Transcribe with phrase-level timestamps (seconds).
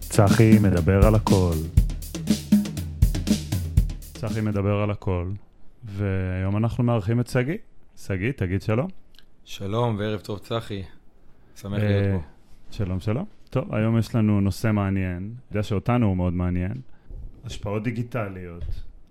[0.00, 1.54] צחי מדבר על הכל.
[4.14, 5.30] צחי מדבר על הכל,
[5.84, 7.56] והיום אנחנו מארחים את שגיא.
[7.96, 8.88] שגיא, תגיד שלום.
[9.44, 10.82] שלום וערב טוב צחי,
[11.56, 12.28] שמח אה, להיות פה.
[12.70, 13.24] שלום, שלום.
[13.50, 16.80] טוב, היום יש לנו נושא מעניין, אני יודע שאותנו הוא מאוד מעניין.
[17.44, 18.64] השפעות דיגיטליות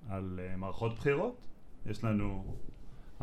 [0.10, 1.48] על uh, מערכות בחירות.
[1.86, 2.44] יש לנו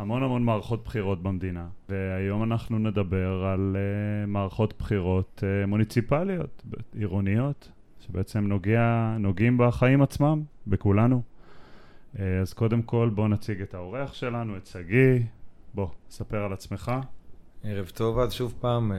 [0.01, 6.63] המון המון מערכות בחירות במדינה, והיום אנחנו נדבר על uh, מערכות בחירות uh, מוניציפליות,
[6.99, 11.22] עירוניות, שבעצם נוגע, נוגעים בחיים עצמם, בכולנו.
[12.14, 15.21] Uh, אז קודם כל בואו נציג את האורח שלנו, את שגיא.
[15.75, 16.93] בוא, ספר על עצמך.
[17.64, 18.99] ערב טוב אז שוב פעם, אה,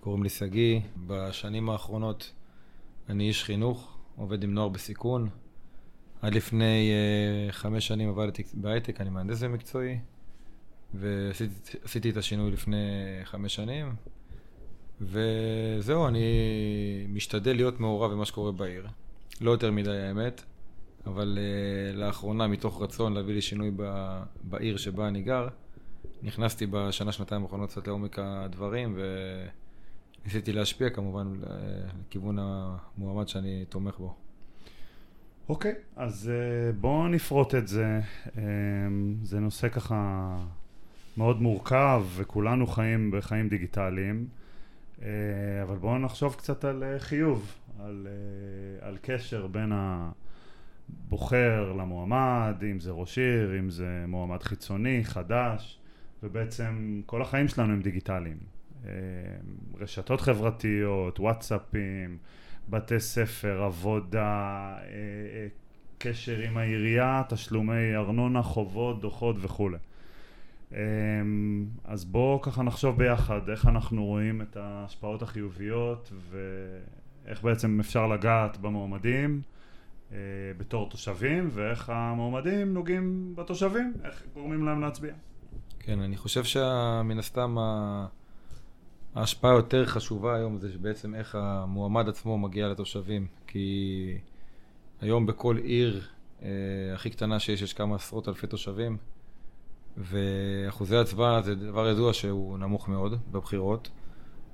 [0.00, 0.80] קוראים לי שגיא.
[1.06, 2.32] בשנים האחרונות
[3.08, 5.28] אני איש חינוך, עובד עם נוער בסיכון.
[6.22, 9.98] עד לפני אה, חמש שנים עבדתי בהייטק, אני מהנדס במקצועי,
[10.94, 12.76] ועשיתי את השינוי לפני
[13.24, 13.92] חמש שנים.
[15.00, 16.26] וזהו, אני
[17.08, 18.86] משתדל להיות מעורב במה שקורה בעיר.
[19.40, 20.42] לא יותר מדי האמת,
[21.06, 23.82] אבל uh, לאחרונה, מתוך רצון להביא לי שינוי ב,
[24.42, 25.48] בעיר שבה אני גר,
[26.22, 28.98] נכנסתי בשנה, שנתיים האחרונות קצת לעומק הדברים,
[30.24, 34.14] וניסיתי להשפיע כמובן לכיוון המועמד שאני תומך בו.
[35.48, 38.00] אוקיי, okay, אז uh, בואו נפרוט את זה.
[38.26, 38.38] Um,
[39.22, 40.36] זה נושא ככה
[41.18, 44.26] מאוד מורכב, וכולנו חיים בחיים דיגיטליים,
[44.96, 45.02] uh,
[45.62, 48.06] אבל בואו נחשוב קצת על uh, חיוב, על,
[48.80, 49.72] uh, על קשר בין
[51.08, 55.78] הבוחר למועמד, אם זה ראש עיר, אם זה מועמד חיצוני, חדש.
[56.22, 58.38] ובעצם כל החיים שלנו הם דיגיטליים.
[58.86, 58.90] אה,
[59.78, 62.18] רשתות חברתיות, וואטסאפים,
[62.68, 65.46] בתי ספר, עבודה, אה, אה,
[65.98, 69.78] קשר עם העירייה, תשלומי ארנונה, חובות, דוחות וכולי.
[71.84, 78.56] אז בואו ככה נחשוב ביחד איך אנחנו רואים את ההשפעות החיוביות ואיך בעצם אפשר לגעת
[78.56, 79.42] במועמדים
[80.58, 85.12] בתור תושבים ואיך המועמדים נוגעים בתושבים, איך גורמים להם להצביע.
[85.78, 87.56] כן, אני חושב שמן הסתם
[89.14, 93.26] ההשפעה היותר חשובה היום זה בעצם איך המועמד עצמו מגיע לתושבים.
[93.46, 94.18] כי
[95.00, 96.02] היום בכל עיר
[96.42, 96.48] אה,
[96.94, 98.96] הכי קטנה שיש, יש כמה עשרות אלפי תושבים,
[99.98, 103.88] ואחוזי הצבעה זה דבר ידוע שהוא נמוך מאוד בבחירות,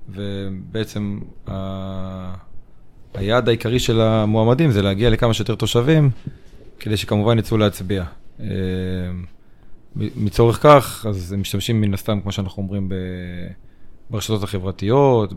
[0.08, 2.34] ובעצם ה...
[3.14, 6.10] היעד העיקרי של המועמדים זה להגיע לכמה שיותר תושבים,
[6.80, 8.04] כדי שכמובן יצאו להצביע.
[8.40, 8.46] אה,
[9.96, 12.92] מצורך כך, אז הם משתמשים מן הסתם, כמו שאנחנו אומרים,
[14.10, 15.32] ברשתות החברתיות,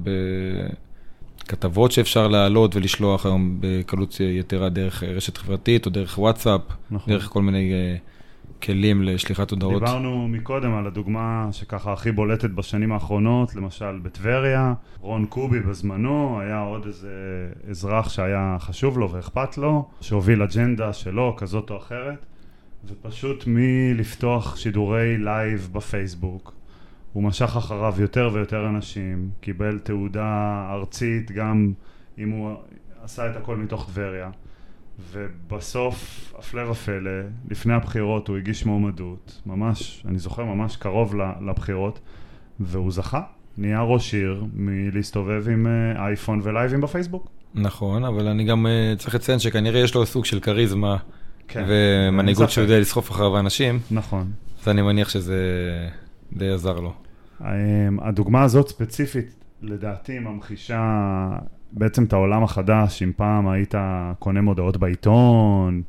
[1.45, 7.13] בכתבות שאפשר להעלות ולשלוח היום בקלות יתרה דרך רשת חברתית או דרך וואטסאפ, נכון.
[7.13, 8.16] דרך כל מיני uh,
[8.63, 9.83] כלים לשליחת הודעות.
[9.83, 16.59] דיברנו מקודם על הדוגמה שככה הכי בולטת בשנים האחרונות, למשל בטבריה, רון קובי בזמנו, היה
[16.59, 17.11] עוד איזה
[17.69, 22.25] אזרח שהיה חשוב לו ואכפת לו, שהוביל אג'נדה שלו, כזאת או אחרת.
[22.85, 26.53] ופשוט מלפתוח שידורי לייב בפייסבוק
[27.13, 31.73] הוא משך אחריו יותר ויותר אנשים, קיבל תעודה ארצית גם
[32.17, 32.55] אם הוא
[33.03, 34.29] עשה את הכל מתוך טבריה
[35.11, 37.11] ובסוף, הפלא ופלא,
[37.49, 41.99] לפני הבחירות הוא הגיש מועמדות, ממש, אני זוכר ממש קרוב לבחירות
[42.59, 43.21] והוא זכה,
[43.57, 47.29] נהיה ראש עיר מלהסתובב עם אה, אייפון ולייבים בפייסבוק.
[47.55, 50.97] נכון, אבל אני גם אה, צריך לציין שכנראה יש לו סוג של כריזמה
[51.47, 51.65] כן.
[51.67, 53.79] ומנהיגות שהוא יודע לסחוף אחריו אנשים.
[53.91, 54.31] נכון.
[54.61, 55.39] אז אני מניח שזה
[56.33, 56.93] די עזר לו.
[57.41, 57.47] אמ,
[58.01, 61.29] הדוגמה הזאת ספציפית, לדעתי, ממחישה
[61.71, 63.75] בעצם את העולם החדש, אם פעם היית
[64.19, 65.81] קונה מודעות בעיתון,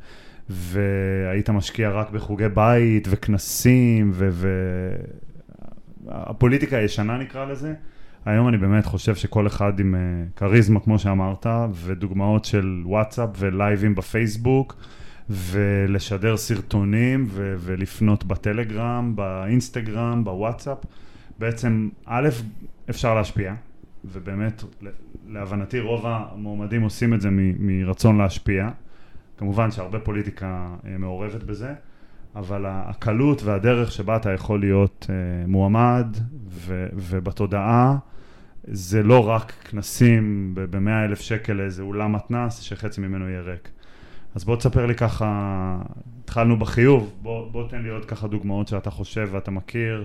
[0.48, 4.12] והיית משקיע רק בחוגי בית וכנסים,
[6.04, 6.78] והפוליטיקה ו...
[6.78, 7.74] הישנה נקרא לזה.
[8.24, 10.00] היום אני באמת חושב שכל אחד עם אה,
[10.36, 14.76] כריזמה, כמו שאמרת, ודוגמאות של וואטסאפ ולייבים בפייסבוק,
[15.30, 20.78] ולשדר סרטונים ו- ולפנות בטלגרם, באינסטגרם, בוואטסאפ.
[21.38, 22.28] בעצם, א',
[22.90, 23.54] אפשר להשפיע,
[24.04, 24.64] ובאמת,
[25.28, 28.68] להבנתי רוב המועמדים עושים את זה מ- מרצון להשפיע.
[29.36, 31.74] כמובן שהרבה פוליטיקה אה, מעורבת בזה,
[32.36, 36.16] אבל הקלות והדרך שבה אתה יכול להיות אה, מועמד
[36.48, 37.96] ו- ובתודעה
[38.64, 43.68] זה לא רק כנסים ב-100 אלף שקל לאיזה אולם מתנ"ס שחצי ממנו יהיה ריק.
[44.34, 45.78] אז בוא תספר לי ככה,
[46.24, 50.04] התחלנו בחיוב, בוא, בוא תן לי עוד ככה דוגמאות שאתה חושב ואתה מכיר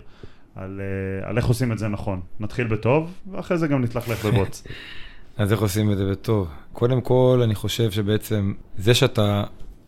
[0.55, 2.21] על, אה, על איך עושים את זה נכון.
[2.39, 4.63] נתחיל בטוב, ואחרי זה גם נתלכלך בבוץ.
[5.37, 6.47] אז איך עושים את זה בטוב?
[6.73, 9.43] קודם כל, אני חושב שבעצם זה שאתה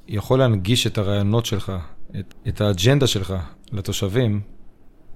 [0.07, 1.71] יכול להנגיש את הרעיונות שלך,
[2.19, 3.33] את, את האג'נדה שלך
[3.71, 4.41] לתושבים,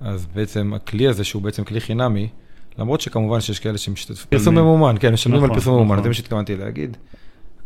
[0.02, 2.30] אז בעצם הכלי הזה, שהוא בעצם כלי חינמי,
[2.78, 4.28] למרות שכמובן שיש כאלה שמשתתפים.
[4.30, 6.04] פרסום ממומן, כן, משלמים נכון, על פרסום ממומן, נכון.
[6.04, 6.98] זה מה שהתכוונתי להגיד.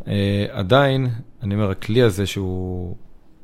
[0.07, 1.07] אה, עדיין,
[1.44, 2.95] אני אומר, הכלי הזה שהוא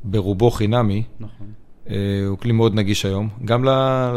[0.04, 1.48] ברובו חינמי, נכון.
[1.89, 1.95] אה,
[2.27, 3.66] הוא כלי מאוד נגיש היום, גם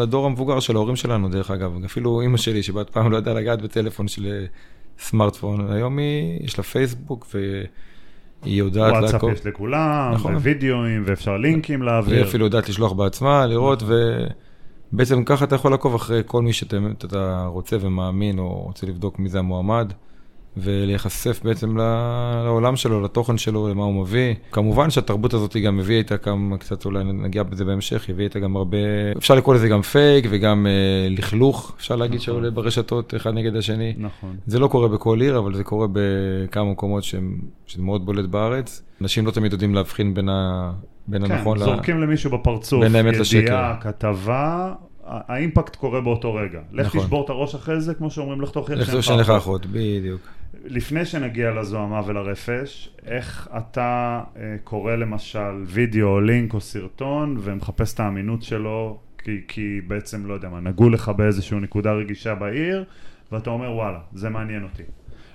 [0.01, 1.85] לדור המבוגר של ההורים שלנו, דרך אגב.
[1.85, 4.47] אפילו אימא שלי, שבאת פעם לא ידעה לגעת בטלפון של
[4.99, 9.33] סמארטפון, היום היא, יש לה פייסבוק והיא יודעת וואטסאפ לעקוב.
[9.33, 10.35] יש לכולם, נכון.
[10.35, 12.23] ווידאוים, ואפשר לינקים להעביר.
[12.23, 13.83] אפילו יודעת לשלוח בעצמה, לראות,
[14.93, 16.77] ובעצם ככה אתה יכול לעקוב אחרי כל מי שאתה
[17.47, 19.93] רוצה ומאמין, או רוצה לבדוק מי זה המועמד,
[20.57, 24.35] ולהיחשף בעצם לעולם שלו, לתוכן שלו, למה הוא מביא.
[24.53, 28.57] כמובן שהתרבות הזאת גם הביאה איתה כמה, קצת אולי נגיע בזה בהמשך, הביאה איתה גם
[28.57, 28.79] הרבה,
[29.19, 30.73] אפשר לקרוא לזה גם פייק וגם אה,
[31.11, 32.25] לכלוך, אפשר להגיד נכון.
[32.35, 33.95] שעולה ברשתות אחד נגד השני.
[33.99, 34.37] נכון.
[34.47, 38.83] זה לא קורה בכל עיר, אבל זה קורה בכמה מקומות שהם, שזה מאוד בולט בארץ.
[39.01, 40.73] אנשים לא תמיד יודעים להבחין בין, ה,
[41.07, 41.61] בין כן, הנכון ל...
[41.61, 43.73] זורקים למישהו בפרצוף, בין האמת ידיעה, לשקר.
[43.81, 44.73] כתבה,
[45.07, 46.61] ה- האימפקט קורה באותו רגע.
[46.73, 47.01] לך נכון.
[47.01, 50.21] תשבור את הראש אחרי זה, כמו שאומרים, לך לך שאין לך אחות, בדיוק.
[50.65, 57.95] לפני שנגיע לזוהמה ולרפש, איך אתה אה, קורא למשל וידאו או לינק או סרטון ומחפש
[57.95, 62.85] את האמינות שלו, כי, כי בעצם, לא יודע מה, נגעו לך באיזושהי נקודה רגישה בעיר,
[63.33, 64.83] ואתה אומר, וואלה, זה מעניין אותי.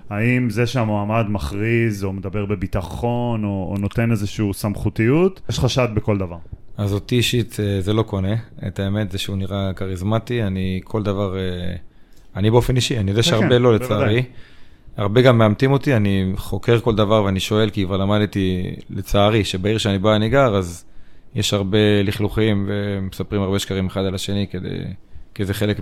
[0.09, 6.17] האם זה שהמועמד מכריז או מדבר בביטחון או, או נותן איזושהי סמכותיות, יש חשד בכל
[6.17, 6.37] דבר.
[6.77, 8.35] אז אותי אישית אה, זה לא קונה.
[8.67, 11.75] את האמת זה שהוא נראה כריזמטי, אני כל דבר, אה,
[12.35, 14.23] אני באופן אישי, אני יודע כן, שהרבה כן, לא בוודאי.
[14.97, 19.77] הרבה גם מאמתים אותי, אני חוקר כל דבר ואני שואל, כי כבר למדתי, לצערי, שבעיר
[19.77, 20.85] שאני בא אני גר, אז
[21.35, 24.77] יש הרבה לכלוכים ומספרים הרבה שקרים אחד על השני, כדי,
[25.35, 25.81] כי זה חלק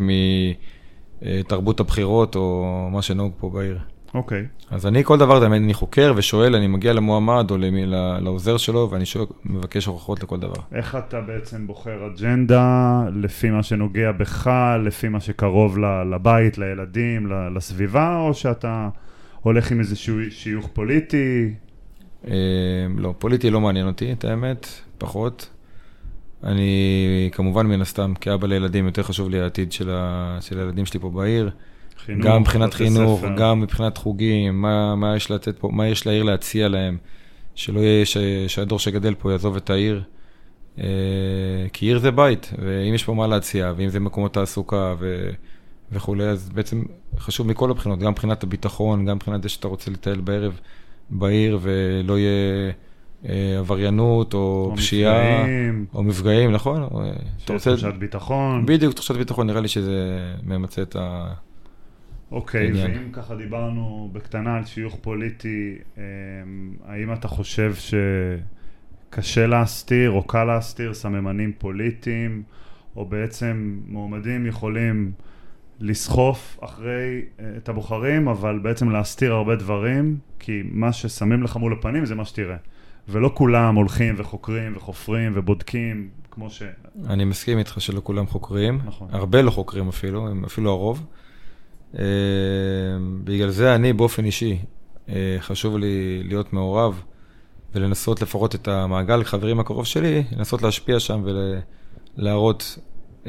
[1.22, 3.80] מתרבות הבחירות או מה שנהוג פה בעיר.
[4.16, 4.46] אוקיי.
[4.72, 7.86] אז אני כל דבר, תמיד אני חוקר ושואל, אני מגיע למועמד או למי,
[8.22, 10.62] לעוזר שלו, ואני שואל, מבקש הוכחות לכל דבר.
[10.74, 14.52] איך אתה בעצם בוחר אג'נדה לפי מה שנוגע בך,
[14.86, 15.78] לפי מה שקרוב
[16.12, 18.90] לבית, לילדים, לסביבה, או שאתה
[19.42, 21.54] הולך עם איזשהו שיוך פוליטי?
[22.28, 22.34] אה,
[22.98, 25.50] לא, פוליטי לא מעניין אותי, את האמת, פחות.
[26.44, 31.00] אני, כמובן, מן הסתם, כאבא לילדים, יותר חשוב לי העתיד של, ה, של הילדים שלי
[31.00, 31.50] פה בעיר.
[32.06, 33.36] חינוך, גם מבחינת חינוך, ספר.
[33.38, 36.98] גם מבחינת חוגים, מה, מה יש לתת פה, מה יש לעיר להציע להם,
[37.56, 38.18] שלא יהיה ש,
[38.48, 40.04] שהדור שגדל פה יעזוב את העיר.
[40.80, 40.86] אה,
[41.74, 45.30] כי עיר זה בית, ואם יש פה מה להציע, ואם זה מקומות תעסוקה ו,
[45.92, 46.84] וכולי, אז בעצם
[47.20, 50.60] חשוב מכל הבחינות, גם מבחינת הביטחון, גם מבחינת זה שאתה רוצה לטייל בערב
[51.10, 52.72] בעיר ולא יהיה
[53.30, 56.84] אה, עבריינות או, או פשיעה, מפגעים, או מפגעים, נכון?
[56.84, 56.88] אה,
[57.40, 57.72] שיש רוצה...
[57.72, 58.66] תחושת ביטחון.
[58.66, 61.34] בדיוק, תחושת ביטחון, נראה לי שזה ממצה את ה...
[62.36, 62.92] אוקיי, עניין.
[62.92, 66.02] ואם ככה דיברנו בקטנה על שיוך פוליטי, אמ,
[66.86, 67.74] האם אתה חושב
[69.10, 72.44] שקשה להסתיר או קל להסתיר סממנים פוליטיים,
[72.96, 75.12] או בעצם מועמדים יכולים
[75.80, 81.74] לסחוף אחרי אה, את הבוחרים, אבל בעצם להסתיר הרבה דברים, כי מה ששמים לך מול
[81.74, 82.58] הפנים זה מה שתראה.
[83.10, 86.64] ולא כולם הולכים וחוקרים וחופרים ובודקים, כמו ש...
[87.10, 89.08] אני מסכים איתך שלא כולם חוקרים, נכון.
[89.12, 91.06] הרבה לא חוקרים אפילו, הם אפילו הרוב.
[92.00, 92.04] אה,
[93.24, 94.58] בגלל זה אני באופן אישי,
[95.10, 97.02] אה, חשוב לי להיות מעורב
[97.76, 101.24] ולנסות לפחות את המעגל חברים הקרוב שלי, לנסות להשפיע שם
[102.18, 102.78] ולהראות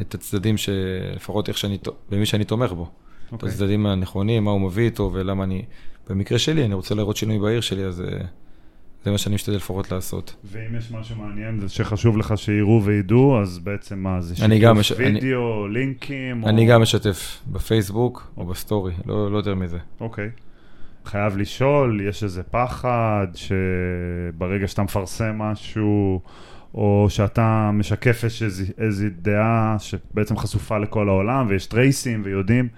[0.00, 1.78] את הצדדים שלפחות איך שאני,
[2.10, 2.90] במי שאני תומך בו.
[3.28, 3.48] את אוקיי.
[3.48, 5.62] הצדדים הנכונים, מה הוא מביא איתו ולמה אני,
[6.08, 8.06] במקרה שלי, אני רוצה לראות שינוי בעיר שלי, אז אה,
[9.06, 10.36] זה מה שאני משתדל לפחות לעשות.
[10.44, 14.78] ואם יש משהו מעניין זה שחשוב לך שיראו וידעו, אז בעצם מה זה אני שיתוף
[14.78, 16.42] מש- אני- וידאו, לינקים?
[16.42, 16.48] או...
[16.48, 19.78] אני גם משתף בפייסבוק או בסטורי, לא, לא יותר מזה.
[20.00, 20.28] אוקיי.
[21.04, 26.20] חייב לשאול, יש איזה פחד שברגע שאתה מפרסם משהו,
[26.74, 32.68] או שאתה משקף איז- איזו דעה שבעצם חשופה לכל העולם, ויש טרייסים ויודעים,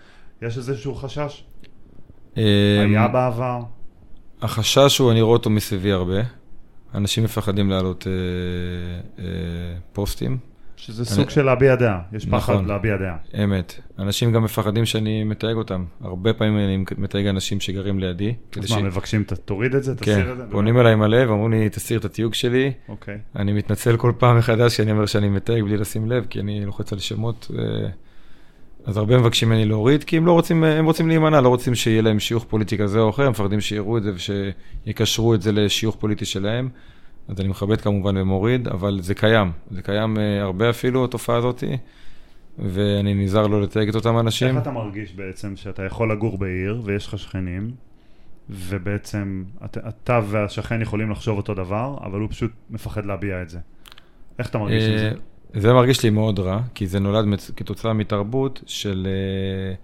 [0.43, 1.45] יש איזשהו חשש?
[2.37, 2.45] היה
[3.07, 3.61] אמ, בעבר?
[4.43, 6.21] החשש הוא, אני רואה אותו מסביבי הרבה.
[6.95, 8.13] אנשים מפחדים להעלות אה,
[9.25, 9.25] אה,
[9.93, 10.39] פוסטים,
[10.77, 12.67] שזה אני- סוג של להביע דעה, יש פחד נכון.
[12.67, 13.17] להביע דעה.
[13.45, 13.75] אמת.
[13.99, 15.85] אנשים גם מפחדים שאני מתייג אותם.
[16.01, 18.35] הרבה פעמים אני מתייג אנשים שגרים לידי.
[18.61, 20.45] אז מה, מבקשים, ת- תוריד את זה, כן, תסיר את זה?
[20.51, 22.73] פונים אליי מלא ואומרים לי, תסיר את התיוג שלי.
[22.89, 23.19] אוקיי.
[23.37, 26.93] אני מתנצל כל פעם מחדש שאני אומר שאני מתייג בלי לשים לב, כי אני לוחץ
[26.93, 27.51] על שמות.
[27.59, 27.89] אה,
[28.85, 32.03] אז הרבה מבקשים ממני להוריד, כי הם לא רוצים, הם רוצים להימנע, לא רוצים שיהיה
[32.03, 35.97] להם שיוך פוליטי כזה או אחר, הם מפחדים שיראו את זה ושיקשרו את זה לשיוך
[35.97, 36.69] פוליטי שלהם.
[37.29, 39.53] אז אני מכבד כמובן ומוריד, אבל זה קיים.
[39.71, 41.65] זה קיים אה, הרבה אפילו, התופעה הזאת,
[42.59, 44.49] ואני נזהר לא לתייג את אותם אנשים.
[44.49, 47.71] איך אתה מרגיש בעצם שאתה יכול לגור בעיר ויש לך שכנים,
[48.51, 53.59] ובעצם אתה, אתה והשכן יכולים לחשוב אותו דבר, אבל הוא פשוט מפחד להביע את זה.
[54.39, 55.13] איך אתה מרגיש עם זה?
[55.55, 57.25] אה, זה מרגיש לי מאוד רע, כי זה נולד
[57.57, 59.75] כתוצאה מתרבות של, אה,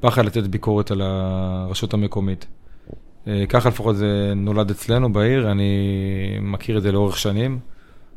[0.00, 2.46] פחד לתת ביקורת על הרשות המקומית.
[3.26, 5.72] אה, ככה לפחות זה נולד אצלנו בעיר, אני
[6.40, 7.58] מכיר את זה לאורך שנים.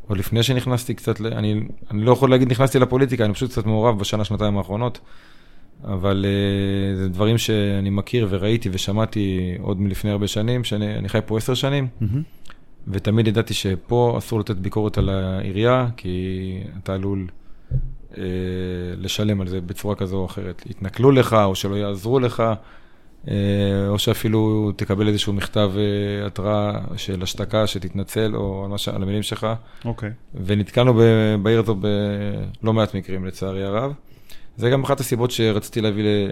[0.08, 1.62] עוד לפני שנכנסתי קצת, אני,
[1.92, 5.00] אני לא יכול להגיד נכנסתי לפוליטיקה, אני פשוט קצת מעורב בשנה, שנתיים האחרונות.
[5.84, 11.38] אבל uh, זה דברים שאני מכיר וראיתי ושמעתי עוד מלפני הרבה שנים, שאני חי פה
[11.38, 12.51] עשר שנים, mm-hmm.
[12.87, 17.27] ותמיד ידעתי שפה אסור לתת ביקורת על העירייה, כי אתה עלול
[18.11, 18.15] uh,
[18.97, 20.63] לשלם על זה בצורה כזו או אחרת.
[20.69, 22.43] יתנכלו לך, או שלא יעזרו לך,
[23.25, 23.29] uh,
[23.87, 28.87] או שאפילו תקבל איזשהו מכתב uh, התראה של השתקה, שתתנצל, או על, מש...
[28.87, 29.47] על המילים שלך.
[29.85, 30.09] אוקיי.
[30.09, 30.37] Okay.
[30.45, 30.93] ונתקלנו
[31.41, 33.93] בעיר הזו בלא מעט מקרים, לצערי הרב.
[34.57, 36.31] זה גם אחת הסיבות שרציתי להביא, ל...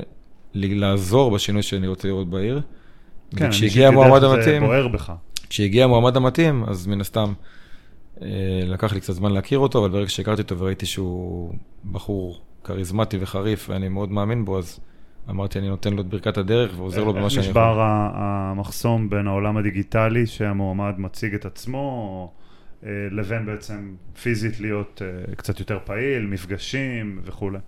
[0.53, 2.61] לעזור בשינוי שאני רוצה לראות בעיר.
[3.35, 5.13] כן, אני המועמד המתאים, זה בוער בך.
[5.51, 7.33] כשהגיע המועמד המתאים, אז מן הסתם
[8.21, 8.27] אה,
[8.65, 11.53] לקח לי קצת זמן להכיר אותו, אבל ברגע שהכרתי אותו וראיתי שהוא
[11.91, 14.79] בחור כריזמטי וחריף, ואני מאוד מאמין בו, אז
[15.29, 17.61] אמרתי, אני נותן לו את ברכת הדרך ועוזר לו במה שאני יכול.
[17.61, 17.81] איך נשבר
[18.13, 22.31] המחסום בין העולם הדיגיטלי, שהמועמד מציג את עצמו,
[22.85, 27.59] אה, לבין בעצם פיזית להיות אה, קצת יותר פעיל, מפגשים וכולי?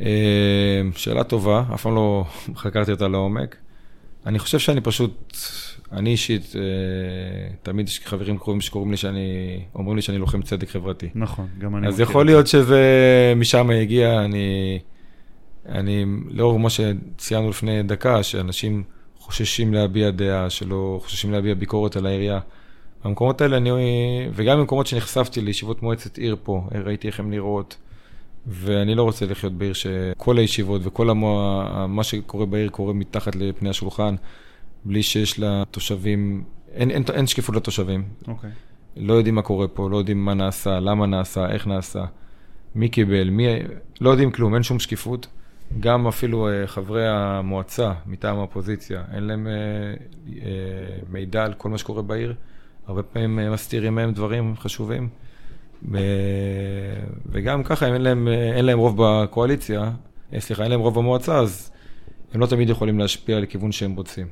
[0.00, 2.24] אה, שאלה טובה, אף פעם לא
[2.62, 3.56] חקרתי אותה לעומק.
[4.26, 5.36] אני חושב שאני פשוט,
[5.92, 10.68] אני אישית, אה, תמיד יש חברים קרובים שקוראים לי שאני, אומרים לי שאני לוחם צדק
[10.68, 11.08] חברתי.
[11.14, 12.82] נכון, גם אני אז יכול להיות שזה
[13.36, 14.78] משם הגיע, אני,
[15.68, 18.82] אני, לאור מה שציינו לפני דקה, שאנשים
[19.18, 22.40] חוששים להביע דעה, שלא חוששים להביע ביקורת על העירייה.
[23.04, 23.70] במקומות האלה אני,
[24.32, 27.76] וגם במקומות שנחשפתי לישיבות מועצת עיר פה, ראיתי איך הן נראות.
[28.46, 31.86] ואני לא רוצה לחיות בעיר שכל הישיבות וכל המוע...
[31.88, 34.14] מה שקורה בעיר קורה מתחת לפני השולחן,
[34.84, 38.04] בלי שיש לתושבים, אין, אין, אין שקיפות לתושבים.
[38.28, 38.50] אוקיי.
[38.50, 38.52] Okay.
[38.96, 42.04] לא יודעים מה קורה פה, לא יודעים מה נעשה, למה נעשה, איך נעשה,
[42.74, 43.46] מי קיבל, מי...
[44.00, 45.26] לא יודעים כלום, אין שום שקיפות.
[45.80, 50.32] גם אפילו uh, חברי המועצה מטעם האופוזיציה, אין להם uh, uh,
[51.08, 52.34] מידע על כל מה שקורה בעיר.
[52.86, 55.08] הרבה פעמים uh, מסתירים מהם דברים חשובים.
[57.26, 59.90] וגם ככה, אם אין להם, אין להם רוב בקואליציה,
[60.32, 61.70] אה, סליחה, אין להם רוב במועצה, אז
[62.32, 64.26] הם לא תמיד יכולים להשפיע לכיוון שהם רוצים.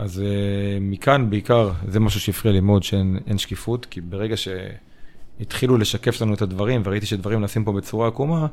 [0.00, 6.20] אז אה, מכאן בעיקר, זה משהו שהפריע לי מאוד, שאין שקיפות, כי ברגע שהתחילו לשקף
[6.20, 8.46] לנו את הדברים, וראיתי שדברים נעשים פה בצורה עקומה,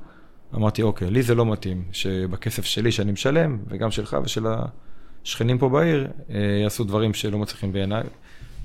[0.55, 4.45] אמרתי, אוקיי, לי זה לא מתאים, שבכסף שלי שאני משלם, וגם שלך ושל
[5.23, 8.03] השכנים פה בעיר, אה, יעשו דברים שלא מצליחים בעיניי.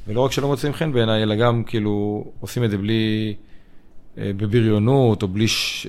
[0.08, 3.34] ולא רק שלא מוצאים חן בעיניי, אלא גם כאילו עושים את זה בלי,
[4.18, 5.86] אה, בבריונות, או בלי, ש,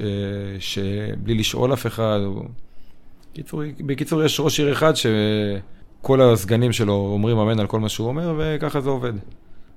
[0.60, 0.80] ש,
[1.18, 2.20] בלי לשאול אף אחד.
[2.26, 2.44] או...
[3.32, 4.94] בקיצור, בקיצור, יש ראש עיר אחד
[6.04, 9.14] שכל הסגנים שלו אומרים אמן על כל מה שהוא אומר, וככה זה עובד.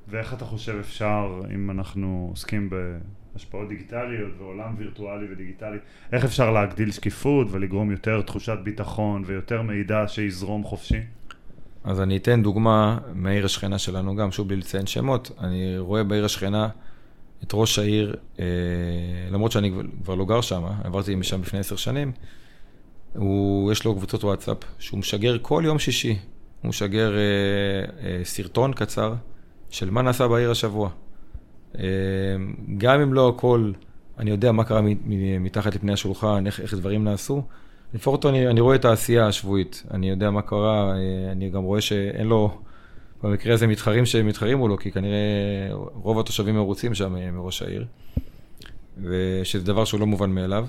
[0.09, 5.79] ואיך אתה חושב אפשר, אם אנחנו עוסקים בהשפעות דיגיטליות ועולם וירטואלי ודיגיטלי,
[6.13, 11.01] איך אפשר להגדיל שקיפות ולגרום יותר תחושת ביטחון ויותר מידע שיזרום חופשי?
[11.85, 15.31] אז אני אתן דוגמה מהעיר השכנה שלנו, גם שוב בלי לציין שמות.
[15.41, 16.69] אני רואה בעיר השכנה
[17.45, 18.45] את ראש העיר, אה,
[19.31, 19.73] למרות שאני
[20.05, 22.13] כבר לא גר שם, עברתי משם לפני עשר שנים,
[23.17, 26.19] הוא, יש לו קבוצות וואטסאפ שהוא משגר כל יום שישי.
[26.63, 27.21] הוא משגר אה,
[28.07, 29.15] אה, סרטון קצר
[29.71, 30.91] של מה נעשה בעיר השבוע.
[31.79, 31.85] אה,
[32.79, 33.73] גם אם לא הכל,
[34.19, 34.81] אני יודע מה קרה
[35.41, 37.43] מתחת לפני השולחן, איך, איך דברים נעשו.
[37.95, 41.81] לפחות אני, אני רואה את העשייה השבועית, אני יודע מה קרה, אה, אני גם רואה
[41.81, 42.59] שאין לו,
[43.23, 45.19] במקרה הזה מתחרים שמתחרים מולו, כי כנראה
[45.73, 47.85] רוב התושבים מרוצים שם אה, מראש העיר,
[49.03, 50.67] ושזה דבר שהוא לא מובן מאליו.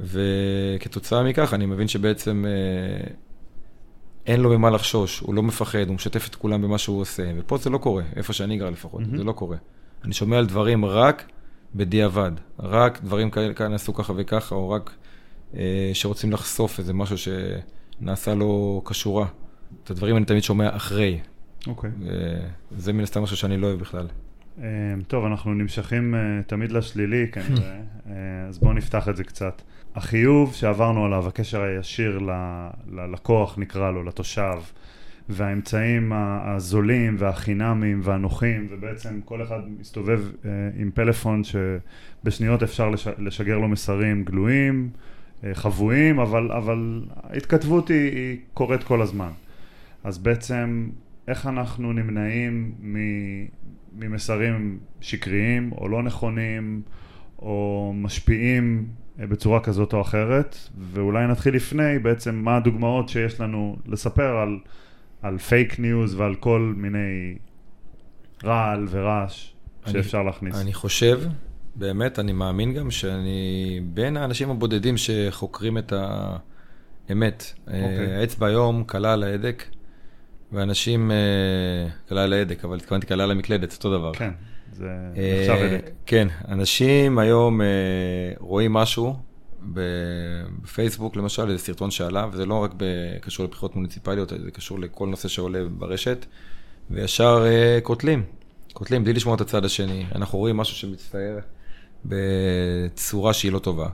[0.00, 3.12] וכתוצאה מכך אני מבין שבעצם אה,
[4.26, 7.58] אין לו ממה לחשוש, הוא לא מפחד, הוא משתף את כולם במה שהוא עושה, ופה
[7.58, 9.16] זה לא קורה, איפה שאני גר לפחות, mm-hmm.
[9.16, 9.56] זה לא קורה.
[10.04, 11.24] אני שומע על דברים רק
[11.74, 14.90] בדיעבד, רק דברים כאלה, כאן עשו ככה וככה, או רק
[15.56, 19.26] אה, שרוצים לחשוף איזה משהו שנעשה לו כשורה.
[19.84, 21.20] את הדברים אני תמיד שומע אחרי.
[21.66, 21.90] אוקיי.
[21.90, 22.04] Okay.
[22.76, 24.06] זה מן הסתם משהו שאני לא אוהב בכלל.
[24.62, 24.66] אה,
[25.06, 27.80] טוב, אנחנו נמשכים אה, תמיד לשלילי כנראה,
[28.48, 29.62] אז בואו נפתח את זה קצת.
[29.94, 32.18] החיוב שעברנו עליו, הקשר הישיר
[32.90, 34.58] ללקוח נקרא לו, לתושב,
[35.28, 40.20] והאמצעים הזולים והחינמים והנוחים, ובעצם כל אחד מסתובב
[40.76, 44.90] עם פלאפון שבשניות אפשר לשגר לו מסרים גלויים,
[45.44, 49.30] אה, חבויים, אבל, אבל ההתכתבות היא, היא קורית כל הזמן.
[50.04, 50.90] אז בעצם
[51.28, 52.74] איך אנחנו נמנעים
[53.92, 56.82] ממסרים שקריים או לא נכונים
[57.38, 58.86] או משפיעים
[59.20, 64.58] אה, בצורה כזאת או אחרת, ואולי נתחיל לפני בעצם מה הדוגמאות שיש לנו לספר על,
[65.22, 67.34] על פייק ניוז ועל כל מיני
[68.44, 69.52] רעל ורעש
[69.86, 70.60] שאפשר אני, להכניס.
[70.60, 71.20] אני חושב
[71.74, 75.92] באמת, אני מאמין גם שאני בין האנשים הבודדים שחוקרים את
[77.12, 77.52] אמת.
[77.66, 78.06] אוקיי.
[78.06, 78.10] Okay.
[78.10, 79.64] האצבע היום קלה על ההדק,
[80.52, 81.16] ואנשים, אה,
[82.08, 84.12] קלה על ההדק, אבל התכוונתי קלה על המקלדת, אותו דבר.
[84.14, 84.30] כן,
[84.72, 85.90] זה אה, נחשב הדק.
[86.06, 87.66] כן, אנשים היום אה,
[88.38, 89.16] רואים משהו
[89.62, 92.72] בפייסבוק, למשל, איזה סרטון שעלה, וזה לא רק
[93.20, 96.26] קשור לבחירות מוניציפליות, זה קשור לכל נושא שעולה ברשת,
[96.90, 98.22] וישר אה, קוטלים.
[98.72, 100.06] קוטלים בלי לשמוע את הצד השני.
[100.14, 101.38] אנחנו רואים משהו שמצטער
[102.04, 103.88] בצורה שהיא לא טובה.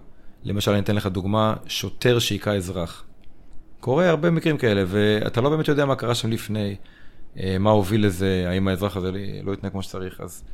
[0.45, 3.05] למשל, אני אתן לך דוגמה, שוטר שהיכה אזרח.
[3.81, 6.77] קורה הרבה מקרים כאלה, ואתה לא באמת יודע מה קרה שם לפני,
[7.39, 9.11] אה, מה הוביל לזה, האם האזרח הזה
[9.43, 10.45] לא התנהג כמו שצריך, אז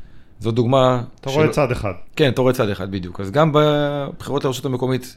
[0.41, 1.03] זו דוגמה...
[1.21, 1.93] אתה רואה צד אחד.
[2.17, 3.21] כן, אתה רואה צד אחד בדיוק.
[3.21, 5.17] אז גם בבחירות לרשות המקומית,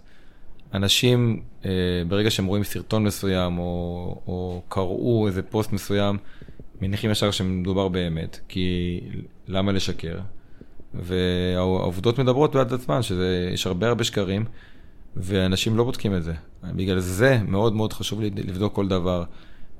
[0.73, 1.71] אנשים, אה,
[2.07, 6.17] ברגע שהם רואים סרטון מסוים, או, או קראו איזה פוסט מסוים,
[6.81, 8.99] מניחים ישר שמדובר באמת, כי
[9.47, 10.19] למה לשקר?
[10.93, 14.45] והעובדות מדברות בעד עצמן, שיש הרבה הרבה שקרים,
[15.21, 16.33] ואנשים לא בודקים את זה.
[16.63, 19.23] בגלל זה מאוד מאוד חשוב לי לבדוק כל דבר.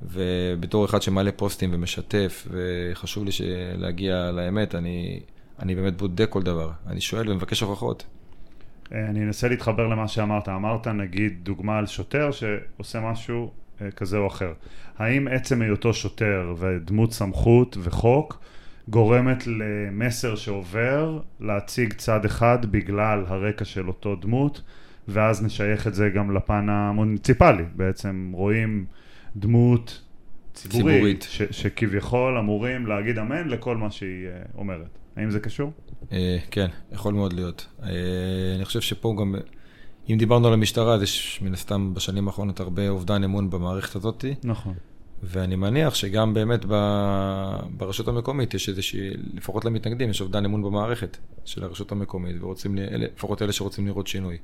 [0.02, 3.30] ובתור אחד שמעלה פוסטים ומשתף, וחשוב לי
[3.76, 5.20] להגיע לאמת, אני,
[5.58, 6.70] אני באמת בודק כל דבר.
[6.86, 8.06] אני שואל ומבקש הוכחות.
[8.92, 10.48] אה, אני אנסה להתחבר למה שאמרת.
[10.48, 14.52] אמרת נגיד דוגמה על שוטר שעושה משהו אה, כזה או אחר.
[14.98, 18.40] האם עצם היותו שוטר ודמות סמכות וחוק
[18.88, 24.62] גורמת למסר שעובר להציג צד אחד בגלל הרקע של אותו דמות
[25.08, 27.64] ואז נשייך את זה גם לפן המוניציפלי.
[27.76, 28.84] בעצם רואים
[29.36, 30.02] דמות
[30.54, 31.26] ציבורית, ציבורית.
[31.30, 34.98] ש- שכביכול אמורים להגיד אמן לכל מה שהיא אה, אומרת.
[35.16, 35.72] האם זה קשור?
[36.12, 37.66] אה, כן, יכול מאוד להיות.
[37.82, 37.88] אה,
[38.56, 39.34] אני חושב שפה גם,
[40.10, 44.24] אם דיברנו על המשטרה, אז יש מן הסתם בשנים האחרונות הרבה אובדן אמון במערכת הזאת,
[44.44, 44.74] נכון.
[45.22, 51.16] ואני מניח שגם באמת ב- ברשות המקומית יש איזושהי, לפחות למתנגדים, יש אובדן אמון במערכת
[51.44, 54.38] של הרשות המקומית, ורוצים, לפחות אלה שרוצים לראות שינוי.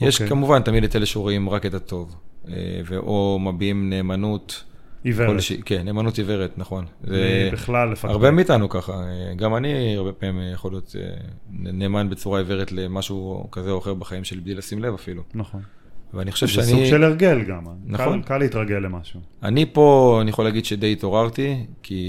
[0.00, 0.28] יש אוקיי.
[0.28, 2.16] כמובן תמיד את אלה שרואים רק את הטוב,
[2.48, 2.54] אה,
[2.84, 4.64] ואו מביעים נאמנות.
[5.04, 5.28] עיוורת.
[5.30, 6.84] כלשהי- כן, נאמנות עיוורת, נכון.
[7.04, 8.10] זה- בכלל לפקח.
[8.10, 11.14] הרבה מאיתנו ככה, אה, גם אני הרבה פעמים יכול להיות אה,
[11.50, 15.22] נאמן בצורה עיוורת למשהו כזה או אחר בחיים שלי בלי לשים לב אפילו.
[15.34, 15.60] נכון.
[16.14, 16.66] ואני חושב זה שאני...
[16.66, 17.64] סוג של הרגל גם.
[17.86, 18.22] נכון.
[18.22, 19.20] קל, קל להתרגל למשהו.
[19.42, 22.02] אני פה, אני יכול להגיד שדי התעוררתי, כי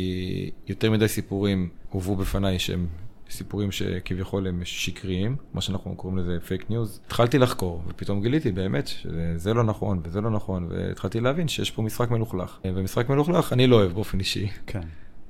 [0.67, 2.87] יותר מדי סיפורים הובאו בפניי שהם
[3.31, 7.01] סיפורים שכביכול הם שקריים, מה שאנחנו קוראים לזה פייק ניוז.
[7.05, 11.81] התחלתי לחקור, ופתאום גיליתי באמת שזה לא נכון וזה לא נכון, והתחלתי להבין שיש פה
[11.81, 12.59] משחק מלוכלך.
[12.65, 14.47] ומשחק מלוכלך אני לא אוהב באופן אישי.
[14.67, 14.81] כן.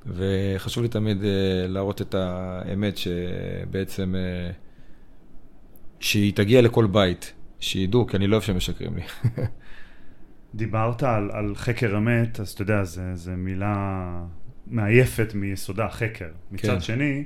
[0.06, 1.24] וחשוב לי תמיד uh,
[1.68, 4.54] להראות את האמת שבעצם, uh,
[6.00, 9.02] שהיא תגיע לכל בית, שידעו, כי אני לא אוהב שהם משקרים לי.
[10.54, 12.84] דיברת על, על חקר אמת, אז אתה יודע,
[13.14, 14.24] זו מילה
[14.66, 16.28] מעייפת מיסודה, חקר.
[16.50, 16.80] מצד כן.
[16.80, 17.24] שני,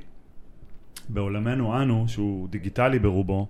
[1.09, 3.47] בעולמנו אנו, שהוא דיגיטלי ברובו,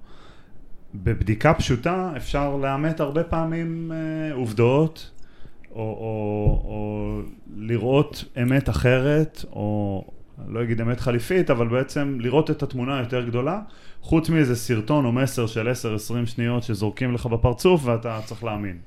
[0.96, 5.12] בבדיקה פשוטה אפשר לאמת הרבה פעמים אה, עובדות,
[5.72, 7.22] או, או, או
[7.56, 10.04] לראות אמת אחרת, או
[10.48, 13.62] לא אגיד אמת חליפית, אבל בעצם לראות את התמונה היותר גדולה,
[14.02, 15.72] חוץ מאיזה סרטון או מסר של
[16.24, 18.78] 10-20 שניות שזורקים לך בפרצוף ואתה צריך להאמין.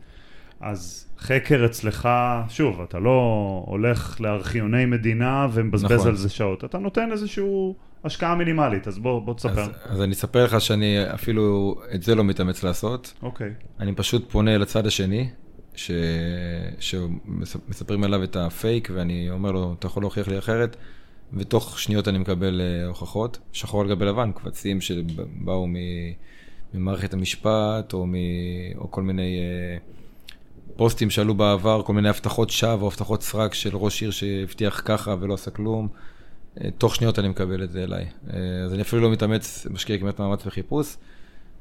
[0.61, 2.09] אז חקר אצלך,
[2.49, 6.09] שוב, אתה לא הולך לארכיוני מדינה ומבזבז נכון.
[6.09, 7.45] על זה שעות, אתה נותן איזושהי
[8.05, 9.61] השקעה מינימלית, אז בוא, בוא תספר.
[9.61, 13.15] אז, אז אני אספר לך שאני אפילו את זה לא מתאמץ לעשות.
[13.23, 15.29] אוקיי, אני פשוט פונה לצד השני,
[15.75, 15.91] ש...
[16.79, 20.77] שמספרים עליו את הפייק, ואני אומר לו, אתה יכול להוכיח לי אחרת,
[21.33, 25.75] ותוך שניות אני מקבל אה, הוכחות, שחור על גבי לבן, קבצים שבאו מ...
[26.75, 28.15] ממערכת המשפט, או, מ...
[28.77, 29.77] או כל מיני אה,
[30.77, 35.15] פוסטים שעלו בעבר, כל מיני הבטחות שווא או הבטחות סרק של ראש עיר שהבטיח ככה
[35.21, 35.89] ולא עשה כלום.
[36.59, 38.07] אה, תוך שניות אני מקבל את זה אליי.
[38.33, 40.97] אה, אז אני אפילו לא מתאמץ, משקיע כמעט מאמץ וחיפוש,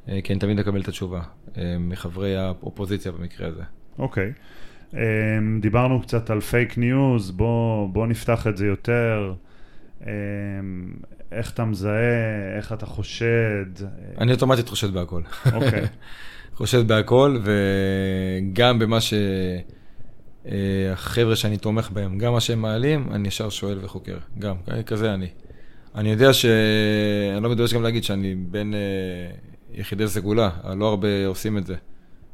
[0.09, 1.21] אה, כי אני תמיד מקבל את התשובה,
[1.79, 3.61] מחברי האופוזיציה במקרה הזה.
[3.99, 4.33] אוקיי.
[4.93, 4.99] אמ,
[5.61, 9.33] דיברנו קצת על פייק ניוז, בוא, בוא נפתח את זה יותר.
[11.31, 13.65] איך אתה מזהה, איך אתה חושד.
[14.17, 15.21] אני אוטומטית חושד בהכל.
[15.53, 15.81] אוקיי.
[16.57, 18.97] חושד בהכל, וגם במה
[20.43, 24.17] שהחבר'ה שאני תומך בהם, גם מה שהם מעלים, אני ישר שואל וחוקר.
[24.39, 25.27] גם, כזה אני.
[25.95, 26.45] אני יודע ש...
[27.35, 28.79] אני לא מתבייש גם להגיד שאני בין אה,
[29.73, 31.75] יחידי סגולה, לא הרבה עושים את זה.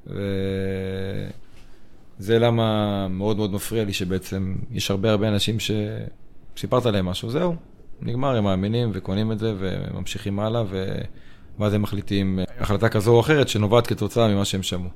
[0.08, 7.56] וזה למה מאוד מאוד מפריע לי שבעצם יש הרבה הרבה אנשים שסיפרת להם משהו, זהו,
[8.02, 10.96] נגמר, הם מאמינים וקונים את זה וממשיכים הלאה, ו...
[11.60, 14.90] ואז הם מחליטים החלטה כזו או אחרת שנובעת כתוצאה ממה שהם שמעו.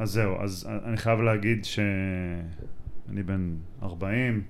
[0.00, 4.42] אז זהו, אז אני חייב להגיד שאני בן 40,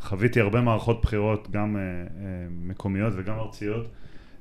[0.00, 2.12] חוויתי הרבה מערכות בחירות, גם uh, uh,
[2.50, 3.86] מקומיות וגם ארציות,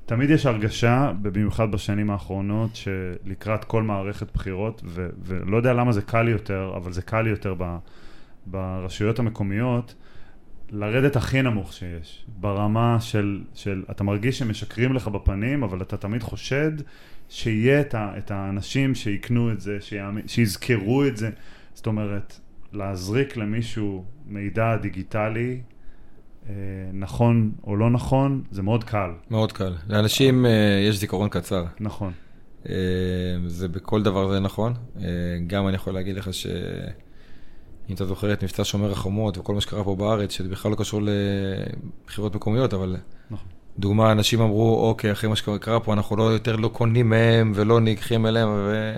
[0.05, 6.01] תמיד יש הרגשה, במיוחד בשנים האחרונות, שלקראת כל מערכת בחירות, ו- ולא יודע למה זה
[6.01, 7.77] קל יותר, אבל זה קל יותר ב-
[8.45, 9.95] ברשויות המקומיות,
[10.73, 16.23] לרדת הכי נמוך שיש, ברמה של, של, אתה מרגיש שמשקרים לך בפנים, אבל אתה תמיד
[16.23, 16.71] חושד
[17.29, 21.29] שיהיה את, ה, את האנשים שיקנו את זה, שיאמ, שיזכרו את זה.
[21.73, 22.39] זאת אומרת,
[22.71, 25.61] להזריק למישהו מידע דיגיטלי,
[26.49, 26.53] אה,
[26.93, 29.11] נכון או לא נכון, זה מאוד קל.
[29.29, 29.73] מאוד קל.
[29.87, 31.65] לאנשים אה, יש זיכרון קצר.
[31.79, 32.13] נכון.
[32.69, 32.75] אה,
[33.47, 34.73] זה בכל דבר זה נכון.
[34.97, 35.03] אה,
[35.47, 36.47] גם אני יכול להגיד לך ש...
[37.89, 40.75] אם אתה זוכר את מבצע שומר החומות וכל מה שקרה פה בארץ, שזה בכלל לא
[40.75, 41.01] קשור
[42.03, 42.95] לבחירות מקומיות, אבל
[43.31, 43.47] נכון.
[43.79, 47.79] דוגמה, אנשים אמרו, אוקיי, אחרי מה שקרה פה, אנחנו לא יותר לא קונים מהם ולא
[47.79, 48.93] ניקחים אליהם, ו...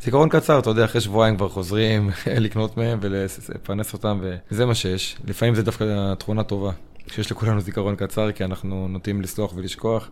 [0.00, 5.16] זיכרון קצר, אתה יודע, אחרי שבועיים כבר חוזרים לקנות מהם ולפרנס אותם, וזה מה שיש.
[5.26, 6.72] לפעמים זה דווקא תכונה טובה,
[7.06, 10.10] שיש לכולנו זיכרון קצר, כי אנחנו נוטים לסלוח ולשכוח,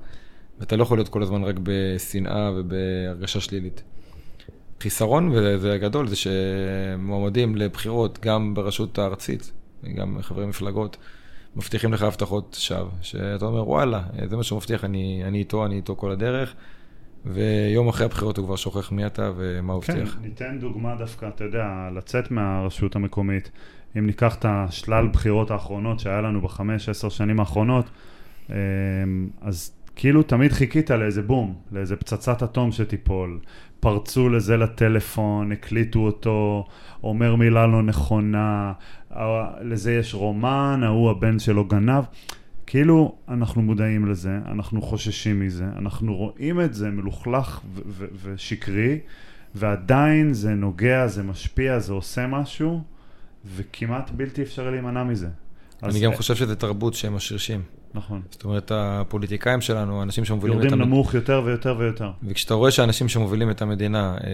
[0.60, 3.82] ואתה לא יכול להיות כל הזמן רק בשנאה ובהרגשה שלילית.
[4.80, 9.52] חיסרון, וזה הגדול, זה שמועמדים לבחירות, גם ברשות הארצית,
[9.94, 10.96] גם חברי מפלגות,
[11.56, 15.76] מבטיחים לך הבטחות שווא, שאתה אומר, וואלה, זה מה שהוא מבטיח, אני, אני איתו, אני
[15.76, 16.54] איתו כל הדרך.
[17.26, 20.14] ויום אחרי הבחירות הוא כבר שוכח מי אתה ומה הוא כן, הבטיח.
[20.14, 23.50] כן, ניתן דוגמה דווקא, אתה יודע, לצאת מהרשות המקומית.
[23.98, 27.90] אם ניקח את השלל בחירות האחרונות שהיה לנו בחמש, עשר שנים האחרונות,
[28.50, 28.54] אמ,
[29.40, 33.40] אז כאילו תמיד חיכית לאיזה בום, לאיזה פצצת אטום שתיפול.
[33.80, 36.66] פרצו לזה לטלפון, הקליטו אותו,
[37.02, 38.72] אומר מילה לא נכונה,
[39.60, 42.04] לזה יש רומן, ההוא הבן שלו גנב.
[42.66, 47.60] כאילו אנחנו מודעים לזה, אנחנו חוששים מזה, אנחנו רואים את זה מלוכלך
[48.22, 48.98] ושקרי,
[49.54, 52.82] ועדיין זה נוגע, זה משפיע, זה עושה משהו,
[53.56, 55.28] וכמעט בלתי אפשרי להימנע מזה.
[55.82, 57.62] אני גם חושב שזה תרבות שהם משרישים.
[57.94, 58.22] נכון.
[58.30, 60.76] זאת אומרת, הפוליטיקאים שלנו, האנשים שמובילים את המדינה...
[60.76, 62.10] יורדים נמוך יותר ויותר ויותר.
[62.22, 64.30] וכשאתה רואה שאנשים שמובילים את המדינה אה,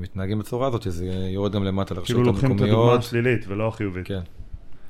[0.00, 2.40] מתנהגים בצורה הזאת, זה יורד גם למטה לרשויות המקומיות.
[2.40, 4.06] כאילו לוקחים את הדוגמה השלילית ולא החיובית.
[4.06, 4.20] כן.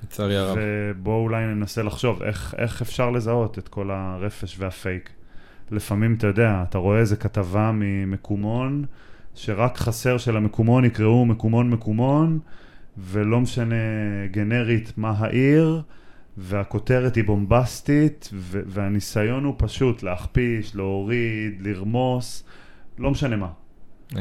[0.02, 0.56] לצערי הרב.
[0.60, 5.10] ובואו אולי ננסה לחשוב איך, איך אפשר לזהות את כל הרפש והפייק.
[5.70, 8.84] לפעמים, אתה יודע, אתה רואה איזה כתבה ממקומון,
[9.34, 12.38] שרק חסר שלמקומון יקראו מקומון מקומון,
[12.98, 13.74] ולא משנה
[14.30, 15.82] גנרית מה העיר,
[16.36, 22.44] והכותרת היא בומבסטית, והניסיון הוא פשוט להכפיש, להוריד, לרמוס,
[22.98, 23.48] לא משנה מה.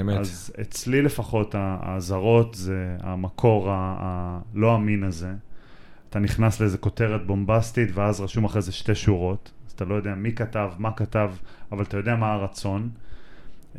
[0.02, 0.18] אמת.
[0.18, 5.34] אז אצלי לפחות האזהרות זה המקור הלא אמין הזה.
[6.10, 10.16] אתה נכנס לאיזה כותרת בומבסטית ואז רשום אחרי זה שתי שורות, אז אתה לא יודע
[10.16, 11.32] מי כתב, מה כתב,
[11.72, 12.90] אבל אתה יודע מה הרצון.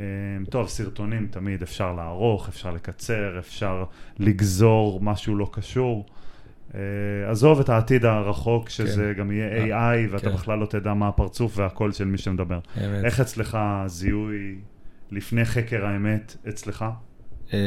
[0.01, 0.05] אמ,
[0.51, 3.85] טוב, סרטונים תמיד אפשר לערוך, אפשר לקצר, אפשר
[4.19, 6.07] לגזור משהו לא קשור.
[6.75, 6.81] אה,
[7.31, 9.21] עזוב את העתיד הרחוק, שזה כן.
[9.21, 10.35] גם יהיה אה, AI, ואתה כן.
[10.35, 12.59] בכלל לא תדע מה הפרצוף והקול של מי שמדבר.
[12.77, 13.05] אמת.
[13.05, 14.57] איך אצלך זיהוי
[15.11, 16.85] לפני חקר האמת אצלך?
[17.53, 17.59] אמ,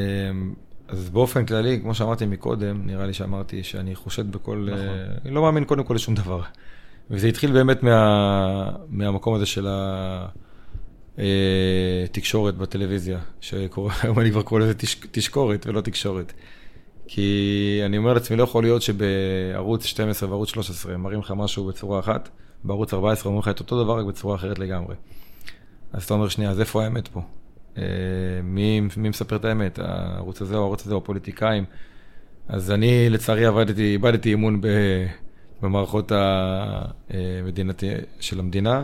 [0.88, 4.69] אז באופן כללי, כמו שאמרתי מקודם, נראה לי שאמרתי שאני חושד בכל...
[4.71, 4.85] נכון.
[4.85, 6.41] Uh, אני לא מאמין קודם כל לשום דבר.
[7.09, 10.44] וזה התחיל באמת מה, מהמקום הזה של התקשורת
[11.19, 13.89] אה, בטלוויזיה, שהיום
[14.21, 16.34] אני כבר קורא לזה תש, תשקורת ולא תקשורת.
[17.08, 21.99] כי אני אומר לעצמי, לא יכול להיות שבערוץ 12 וערוץ 13 מראים לך משהו בצורה
[21.99, 22.30] אחת,
[22.63, 24.95] בערוץ 14 אומרים לך את אותו דבר רק בצורה אחרת לגמרי.
[25.93, 27.21] אז אתה אומר, שנייה, אז איפה האמת פה?
[27.78, 27.84] אה,
[28.43, 31.65] מי, מי מספר את האמת, הערוץ הזה או הערוץ הזה או הפוליטיקאים.
[32.47, 34.67] אז אני לצערי עבדתי, איבדתי אמון ב,
[35.62, 36.12] במערכות
[37.10, 37.88] המדינתי
[38.19, 38.84] של המדינה,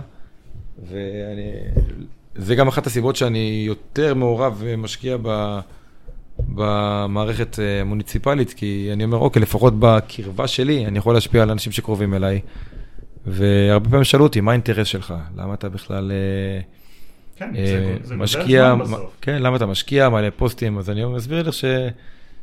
[2.35, 5.59] וזה גם אחת הסיבות שאני יותר מעורב ומשקיע ב...
[6.47, 11.71] במערכת המוניציפלית, אה, כי אני אומר, אוקיי, לפחות בקרבה שלי, אני יכול להשפיע על אנשים
[11.71, 12.39] שקרובים אליי.
[13.25, 15.13] והרבה פעמים שאלו אותי, מה האינטרס שלך?
[15.37, 16.11] למה אתה בכלל...
[16.11, 16.61] אה,
[17.35, 18.75] כן, אה, זה, משקיע,
[19.21, 21.65] כן, למה אתה משקיע, מעלה פוסטים, אז אני מסביר לך ש,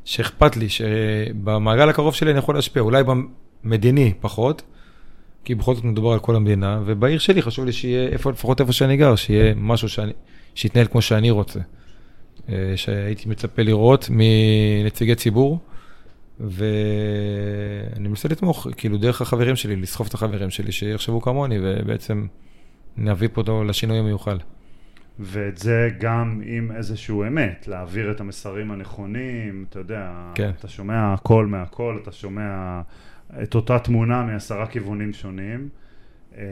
[0.05, 3.03] שאכפת לי, שבמעגל הקרוב שלי אני יכול להשפיע, אולי
[3.65, 4.63] במדיני פחות,
[5.45, 8.73] כי בכל זאת מדובר על כל המדינה, ובעיר שלי חשוב לי שיהיה, איפה, לפחות איפה
[8.73, 10.13] שאני גר, שיהיה משהו שאני,
[10.55, 11.61] שיתנהל כמו שאני רוצה.
[12.49, 15.59] אה, שהייתי מצפה לראות מנציגי ציבור,
[16.41, 22.27] ואני מנסה לתמוך, כאילו, דרך החברים שלי, לסחוב את החברים שלי, שיחשבו כמוני, ובעצם
[22.97, 24.39] נביא פה לשינוי המיוחל.
[25.21, 30.51] ואת זה גם עם איזשהו אמת, להעביר את המסרים הנכונים, אתה יודע, כן.
[30.59, 32.81] אתה שומע הכל מהכל, אתה שומע
[33.43, 35.69] את אותה תמונה מעשרה כיוונים שונים.
[36.37, 36.43] אמ,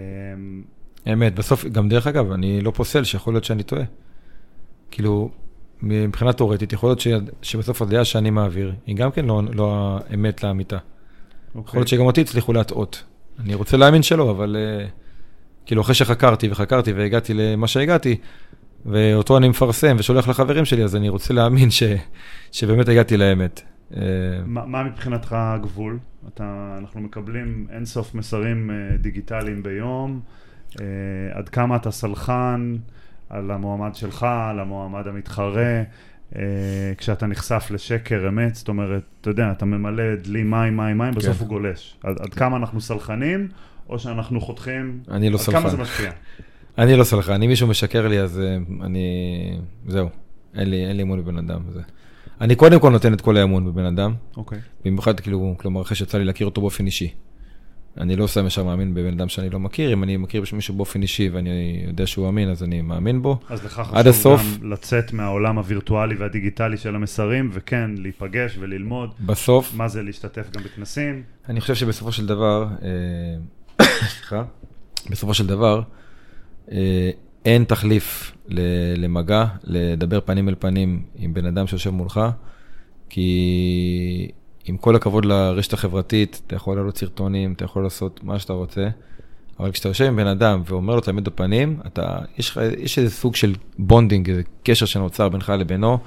[1.13, 3.83] אמת, בסוף, גם דרך אגב, אני לא פוסל שיכול להיות שאני טועה.
[4.91, 5.31] כאילו,
[5.83, 7.09] מבחינה תאורטית, יכול להיות ש...
[7.43, 10.77] שבסוף הדעה שאני מעביר, היא גם כן לא, לא האמת לאמיתה.
[10.77, 10.81] Okay.
[11.55, 11.69] אוקיי.
[11.69, 13.05] יכול להיות שגם אותי הצליחו להטעות.
[13.41, 14.91] אני רוצה להאמין שלא, אבל uh,
[15.67, 18.17] כאילו, אחרי שחקרתי וחקרתי והגעתי למה שהגעתי,
[18.87, 21.83] ואותו אני מפרסם ושולח לחברים שלי, אז אני רוצה להאמין ש,
[22.53, 23.63] שבאמת הגעתי לאמת.
[23.95, 24.01] אה,
[24.47, 25.99] מה, מה מבחינתך הגבול?
[26.35, 30.21] אתה, אנחנו מקבלים אינסוף מסרים אה, דיגיטליים ביום,
[30.81, 30.87] אה,
[31.33, 32.77] עד כמה אתה סלחן
[33.31, 35.83] על המועמד שלך, על המועמד המתחרה,
[36.99, 41.37] כשאתה נחשף לשקר אמת, זאת אומרת, אתה יודע, אתה ממלא דלי מים, מים, מים, בסוף
[41.37, 41.41] כן.
[41.41, 41.97] הוא גולש.
[42.03, 43.49] עד, עד כמה אנחנו סלחנים,
[43.89, 45.61] או שאנחנו חותכים, אני לא עד סלחן.
[45.61, 46.11] כמה זה משפיע?
[46.79, 48.41] אני לא סלחן, אם מישהו משקר לי, אז
[48.83, 49.59] אני...
[49.87, 50.09] זהו,
[50.55, 51.61] אין לי, אין לי אמון בבן אדם.
[51.73, 51.83] זה.
[52.41, 54.15] אני קודם כל נותן את כל האמון בבן אדם.
[54.37, 54.59] אוקיי.
[54.85, 57.15] במיוחד, כאילו, כלומר, אחרי שיצא לי להכיר אותו באופן אישי.
[58.01, 61.03] אני לא סתם ישר מאמין בבן אדם שאני לא מכיר, אם אני מכיר מישהו באופן
[61.03, 63.39] אישי ואני יודע שהוא אמין, אז אני מאמין בו.
[63.49, 69.11] אז לך חשוב הסוף, גם לצאת מהעולם הווירטואלי והדיגיטלי של המסרים, וכן, להיפגש וללמוד.
[69.21, 69.75] בסוף...
[69.75, 71.23] מה זה להשתתף גם בכנסים.
[71.49, 74.45] אני חושב שבסופו של דבר, אה, סליחה,
[75.11, 75.83] בסופו של דבר,
[76.73, 77.11] אה,
[77.47, 78.33] אין תחליף
[78.97, 82.21] למגע, לדבר פנים אל פנים עם בן אדם שיושב מולך,
[83.09, 84.31] כי
[84.65, 88.89] עם כל הכבוד לרשת החברתית, אתה יכול לעלות סרטונים, אתה יכול לעשות מה שאתה רוצה,
[89.61, 93.37] אבל כשאתה יושב עם בן אדם ואומר לו תאמת בפנים, אתה, יש, יש איזה סוג
[93.37, 95.99] של bonding, איזה קשר שנוצר בינך לבינו,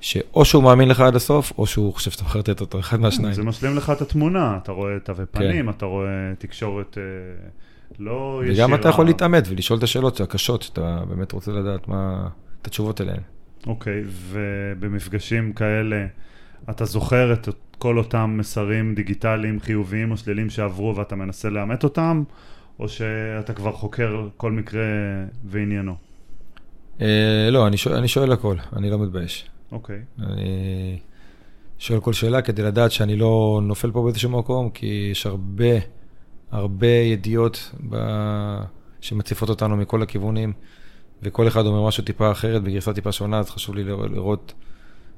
[0.00, 3.34] שאו שהוא מאמין לך עד הסוף, או שהוא חושב שאתה מחרטט אותו, אחד מהשניים.
[3.34, 5.70] זה משלים לך את התמונה, אתה רואה תווי פנים, כן.
[5.70, 6.98] אתה רואה תקשורת...
[7.98, 8.66] לא ישירה.
[8.66, 12.28] וגם אתה יכול להתעמת ולשאול את השאלות הקשות, שאתה באמת רוצה לדעת מה,
[12.62, 13.20] את התשובות אליהן.
[13.66, 16.06] אוקיי, ובמפגשים כאלה,
[16.70, 17.48] אתה זוכר את
[17.78, 22.22] כל אותם מסרים דיגיטליים חיוביים או שליליים שעברו ואתה מנסה לאמת אותם,
[22.78, 24.82] או שאתה כבר חוקר כל מקרה
[25.44, 25.94] ועניינו?
[27.00, 29.50] אה, לא, אני שואל, אני שואל הכל, אני לא מתבייש.
[29.72, 30.02] אוקיי.
[30.18, 30.98] אני
[31.78, 35.99] שואל כל שאלה כדי לדעת שאני לא נופל פה באיזשהו מקום, כי יש הרבה...
[36.50, 37.96] הרבה ידיעות ב...
[39.00, 40.52] שמציפות אותנו מכל הכיוונים,
[41.22, 44.52] וכל אחד אומר משהו טיפה אחרת בגרסה טיפה שונה, אז חשוב לי לראות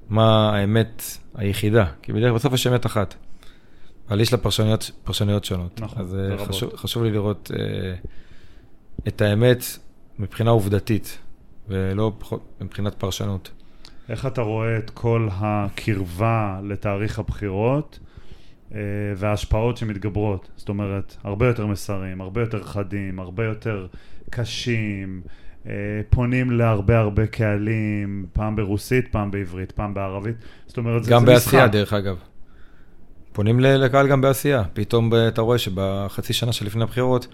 [0.09, 1.03] מה האמת
[1.35, 3.15] היחידה, כי בדרך בסוף יש אמת אחת,
[4.09, 5.81] אבל יש לה פרשנויות, פרשנויות שונות.
[5.81, 7.95] נכון, אז אה, חשוב, חשוב לי לראות אה,
[9.09, 9.65] את האמת
[10.19, 11.19] מבחינה עובדתית,
[11.69, 12.13] ולא
[12.61, 13.51] מבחינת פרשנות.
[14.09, 17.99] איך אתה רואה את כל הקרבה לתאריך הבחירות?
[18.75, 18.81] אה,
[19.17, 20.51] וההשפעות שמתגברות.
[20.57, 23.87] זאת אומרת, הרבה יותר מסרים, הרבה יותר חדים, הרבה יותר
[24.31, 25.23] קשים,
[25.67, 25.73] אה,
[26.11, 30.37] פונים להרבה הרבה קהלים, פעם ברוסית, פעם בעברית, פעם בערבית.
[30.67, 31.21] זאת אומרת, זה משחק.
[31.21, 32.17] גם בעשייה, דרך אגב.
[33.33, 34.63] פונים לקהל גם בעשייה.
[34.73, 37.27] פתאום אתה רואה שבחצי שנה שלפני הבחירות,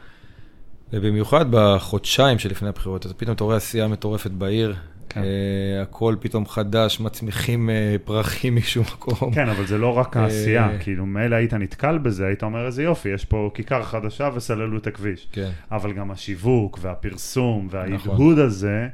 [0.92, 4.74] ובמיוחד בחודשיים שלפני הבחירות, אז פתאום אתה רואה עשייה מטורפת בעיר,
[5.08, 5.20] כן.
[5.20, 9.32] Uh, הכל פתאום חדש, מצמיחים uh, פרחים משום מקום.
[9.34, 12.82] כן, אבל זה לא רק העשייה, uh, כאילו מילא היית נתקל בזה, היית אומר איזה
[12.82, 15.28] יופי, יש פה כיכר חדשה וסללו את הכביש.
[15.32, 15.50] כן.
[15.72, 18.38] אבל גם השיווק והפרסום וההדהוד נכון.
[18.38, 18.88] הזה,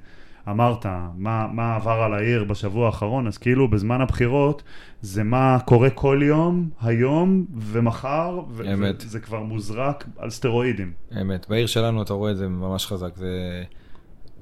[0.48, 4.62] אמרת, מה, מה עבר על העיר בשבוע האחרון, אז כאילו בזמן הבחירות,
[5.00, 10.92] זה מה קורה כל יום, היום ומחר, וזה כבר מוזרק על סטרואידים.
[11.20, 13.62] אמת, בעיר שלנו אתה רואה את זה ממש חזק, זה...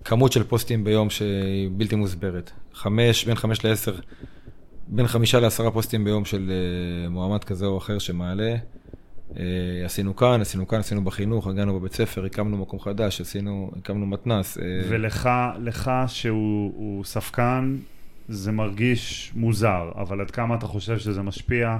[0.05, 2.51] כמות של פוסטים ביום שהיא בלתי מוסברת.
[2.75, 3.95] חמש, בין חמש לעשר,
[4.89, 6.53] בין חמישה לעשרה פוסטים ביום של
[7.07, 8.57] uh, מועמד כזה או אחר שמעלה.
[9.31, 9.37] Uh,
[9.85, 14.59] עשינו כאן, עשינו כאן, עשינו בחינוך, הגענו בבית ספר, הקמנו מקום חדש, עשינו, הקמנו מתנ"ס.
[14.59, 14.61] Uh...
[14.89, 17.77] ולך, לך שהוא ספקן,
[18.29, 21.79] זה מרגיש מוזר, אבל עד כמה אתה חושב שזה משפיע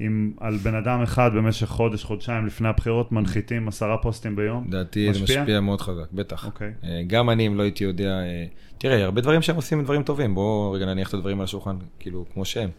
[0.00, 4.64] אם על בן אדם אחד במשך חודש, חודשיים לפני הבחירות מנחיתים עשרה פוסטים ביום?
[4.68, 6.46] לדעתי זה משפיע מאוד חזק, בטח.
[6.46, 6.72] אוקיי.
[6.82, 6.86] Okay.
[7.06, 8.20] גם אני, אם לא הייתי יודע...
[8.20, 8.46] אה,
[8.78, 12.24] תראה, הרבה דברים שהם עושים דברים טובים, בואו רגע נניח את הדברים על השולחן, כאילו,
[12.34, 12.70] כמו שהם.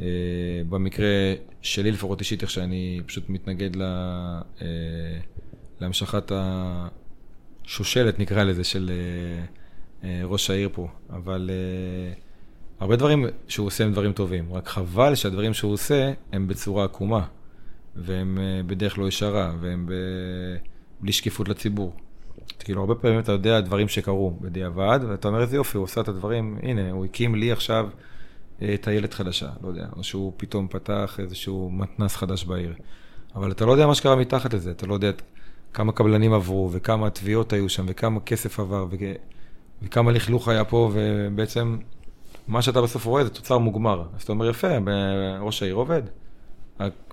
[0.00, 0.06] אה,
[0.68, 4.66] במקרה שלי לפחות אישית, איך שאני פשוט מתנגד לה, אה,
[5.80, 6.32] להמשכת
[7.64, 8.90] השושלת, נקרא לזה, של
[10.24, 10.88] ראש העיר פה.
[11.10, 11.50] אבל...
[12.82, 17.24] הרבה דברים שהוא עושה הם דברים טובים, רק חבל שהדברים שהוא עושה הם בצורה עקומה,
[17.96, 19.92] והם אה, בדרך לא ישרה, והם ב...
[21.00, 21.92] בלי שקיפות לציבור.
[22.58, 26.08] כאילו, הרבה פעמים אתה יודע דברים שקרו בדיעבד, ואתה אומר, איזה יופי, הוא עושה את
[26.08, 27.88] הדברים, הנה, הוא הקים לי עכשיו
[28.62, 32.74] אה, את הילד חדשה, לא יודע, או שהוא פתאום פתח איזשהו מתנס חדש בעיר.
[33.34, 35.10] אבל אתה לא יודע מה שקרה מתחת לזה, אתה לא יודע
[35.72, 39.00] כמה קבלנים עברו, וכמה תביעות היו שם, וכמה כסף עבר, וכ...
[39.82, 41.76] וכמה לכלוך היה פה, ובעצם
[42.48, 44.04] מה שאתה בסוף רואה זה תוצר מוגמר.
[44.16, 44.68] אז אתה אומר, יפה,
[45.40, 46.02] ראש העיר עובד.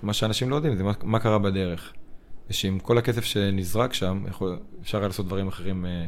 [0.04, 1.94] מה שאנשים לא יודעים זה מה, מה קרה בדרך.
[2.50, 6.06] ושעם כל הכסף שנזרק שם, יכול, אפשר היה לעשות דברים אחרים אה,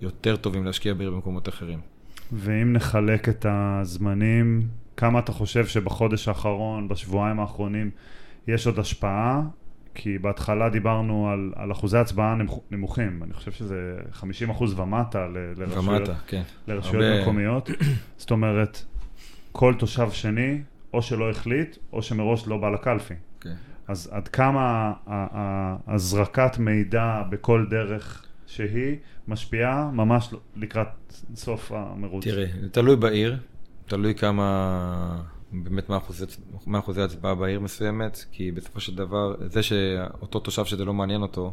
[0.00, 1.80] יותר טובים להשקיע בעיר במקומות אחרים.
[2.32, 7.90] ואם נחלק את הזמנים, כמה אתה חושב שבחודש האחרון, בשבועיים האחרונים,
[8.48, 9.42] יש עוד השפעה?
[9.98, 13.76] כי בהתחלה דיברנו על, על אחוזי הצבעה נמוכ, נמוכים, אני חושב שזה
[14.12, 16.42] 50 אחוז ומטה ל, לרשויות, ומטה, כן.
[16.68, 17.70] לרשויות הרבה- מקומיות.
[18.18, 18.82] זאת אומרת,
[19.52, 20.62] כל תושב שני,
[20.94, 23.14] או שלא החליט, או שמראש לא בא לקלפי.
[23.40, 23.54] כן.
[23.88, 24.92] אז עד כמה
[25.86, 28.96] הזרקת מידע בכל דרך שהיא
[29.28, 30.88] משפיעה ממש לקראת
[31.34, 32.24] סוף המרוץ?
[32.24, 33.38] תראה, תלוי בעיר,
[33.86, 36.24] תלוי כמה, באמת מה אחוזי,
[36.66, 41.22] מה אחוזי הצבעה בעיר מסוימת, כי בסופו של דבר, זה שאותו תושב שזה לא מעניין
[41.22, 41.52] אותו,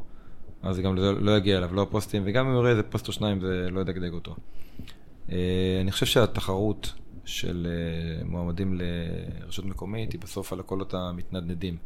[0.62, 3.08] אז זה גם לא, לא יגיע אליו, לא הפוסטים, וגם אם הוא יראה איזה פוסט
[3.08, 4.36] או שניים, זה לא ידגדג אותו.
[5.32, 6.94] אה, אני חושב שהתחרות
[7.26, 11.78] של אה, מועמדים לרשות מקומית היא בסוף על הקולות המתנדנדים.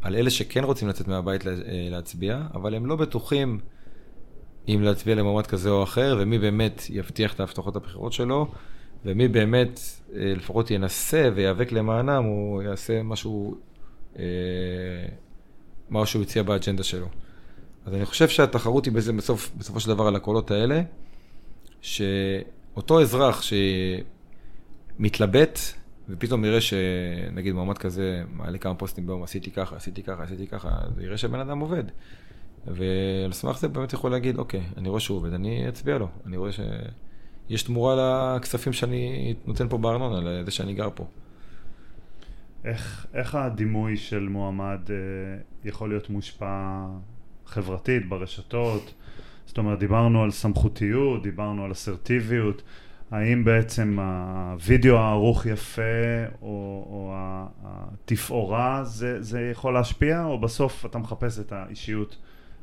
[0.00, 1.52] על אלה שכן רוצים לצאת מהבית אה,
[1.90, 3.60] להצביע, אבל הם לא בטוחים
[4.68, 8.50] אם להצביע למועמד כזה או אחר, ומי באמת יבטיח את ההבטחות הבחירות שלו,
[9.04, 9.80] ומי באמת
[10.14, 13.54] אה, לפחות ינסה וייאבק למענם, הוא יעשה משהו,
[14.18, 14.24] אה,
[15.90, 17.06] מה שהוא הציע באג'נדה שלו.
[17.86, 20.82] אז אני חושב שהתחרות היא בזה בסוף, בסופו של דבר על הקולות האלה,
[21.80, 23.42] שאותו אזרח
[24.98, 25.58] שמתלבט,
[26.08, 30.68] ופתאום יראה שנגיד מועמד כזה מעלה כמה פוסטים ביום, עשיתי ככה, עשיתי ככה, עשיתי ככה,
[30.68, 31.84] אז יראה שהבן אדם עובד.
[32.66, 36.08] ועל סמך זה באמת יכול להגיד, אוקיי, אני רואה שהוא עובד, אני אצביע לו.
[36.26, 36.52] אני רואה
[37.48, 37.94] שיש תמורה
[38.36, 41.06] לכספים שאני נותן פה בארנונה, לזה שאני גר פה.
[42.64, 44.96] איך, איך הדימוי של מועמד אה,
[45.64, 46.86] יכול להיות מושפע
[47.46, 48.94] חברתית, ברשתות?
[49.46, 52.62] זאת אומרת, דיברנו על סמכותיות, דיברנו על אסרטיביות.
[53.10, 55.82] האם בעצם הווידאו הערוך יפה,
[56.42, 56.48] או,
[56.90, 62.16] או התפאורה, זה, זה יכול להשפיע, או בסוף אתה מחפש את האישיות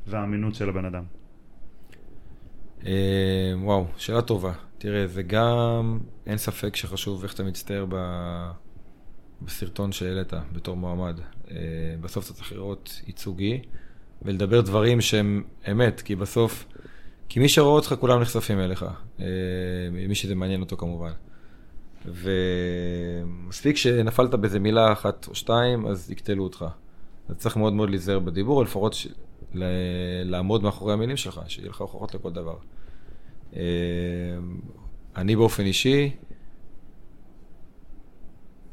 [0.06, 1.04] והאמינות של הבן אדם?
[2.86, 4.52] אה, וואו, שאלה טובה.
[4.78, 7.96] תראה, זה גם, אין ספק שחשוב איך אתה מצטייר ב...
[9.42, 11.20] בסרטון שהעלית בתור מועמד.
[11.50, 11.56] אה,
[12.00, 13.60] בסוף אתה צריך לראות ייצוגי
[14.22, 16.66] ולדבר דברים שהם אמת, כי בסוף,
[17.28, 18.86] כי מי שרואה אותך כולם נחשפים אליך,
[19.20, 19.26] אה,
[20.08, 21.12] מי שזה מעניין אותו כמובן.
[22.06, 26.64] ומספיק שנפלת באיזה מילה אחת או שתיים, אז יקטלו אותך.
[27.28, 28.96] אז צריך מאוד מאוד להיזהר בדיבור, לפחות.
[30.24, 32.56] לעמוד מאחורי המילים שלך, שיהיה לך הוכחות לכל דבר.
[33.56, 33.60] אה,
[35.16, 36.10] אני באופן אישי,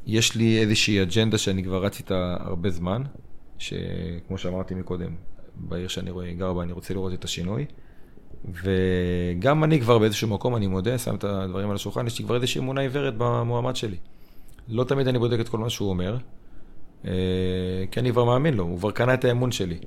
[0.06, 3.02] יש לי איזושהי אג'נדה שאני כבר רץ איתה הרבה זמן,
[3.58, 5.14] שכמו שאמרתי מקודם,
[5.56, 7.66] בעיר שאני רואה, גר בה, אני רוצה לראות את השינוי.
[8.44, 12.36] וגם אני כבר באיזשהו מקום, אני מודה, שם את הדברים על השולחן, יש לי כבר
[12.36, 13.96] איזושהי אמונה עיוורת במועמד שלי.
[14.68, 16.16] לא תמיד אני בודק את כל מה שהוא אומר,
[17.04, 17.10] אה,
[17.90, 19.78] כי אני כבר מאמין לו, הוא כבר קנה את האמון שלי.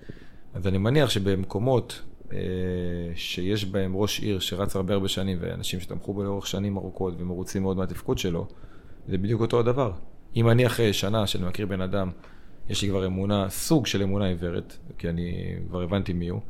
[0.58, 2.02] אז אני מניח שבמקומות
[2.34, 2.38] אה,
[3.16, 7.62] שיש בהם ראש עיר שרץ הרבה הרבה שנים, ואנשים שתמכו בו לאורך שנים ארוכות ומרוצים
[7.62, 8.48] מאוד מהתפקוד שלו,
[9.08, 9.92] זה בדיוק אותו הדבר.
[10.36, 12.12] אם אני אחרי שנה שאני מכיר בן אדם,
[12.70, 16.42] יש לי כבר אמונה, סוג של אמונה עיוורת, כי אני כבר הבנתי מי הוא,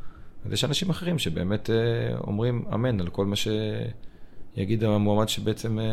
[0.46, 5.86] אז יש אנשים אחרים שבאמת אה, אומרים אמן על כל מה שיגיד המועמד שבעצם אה,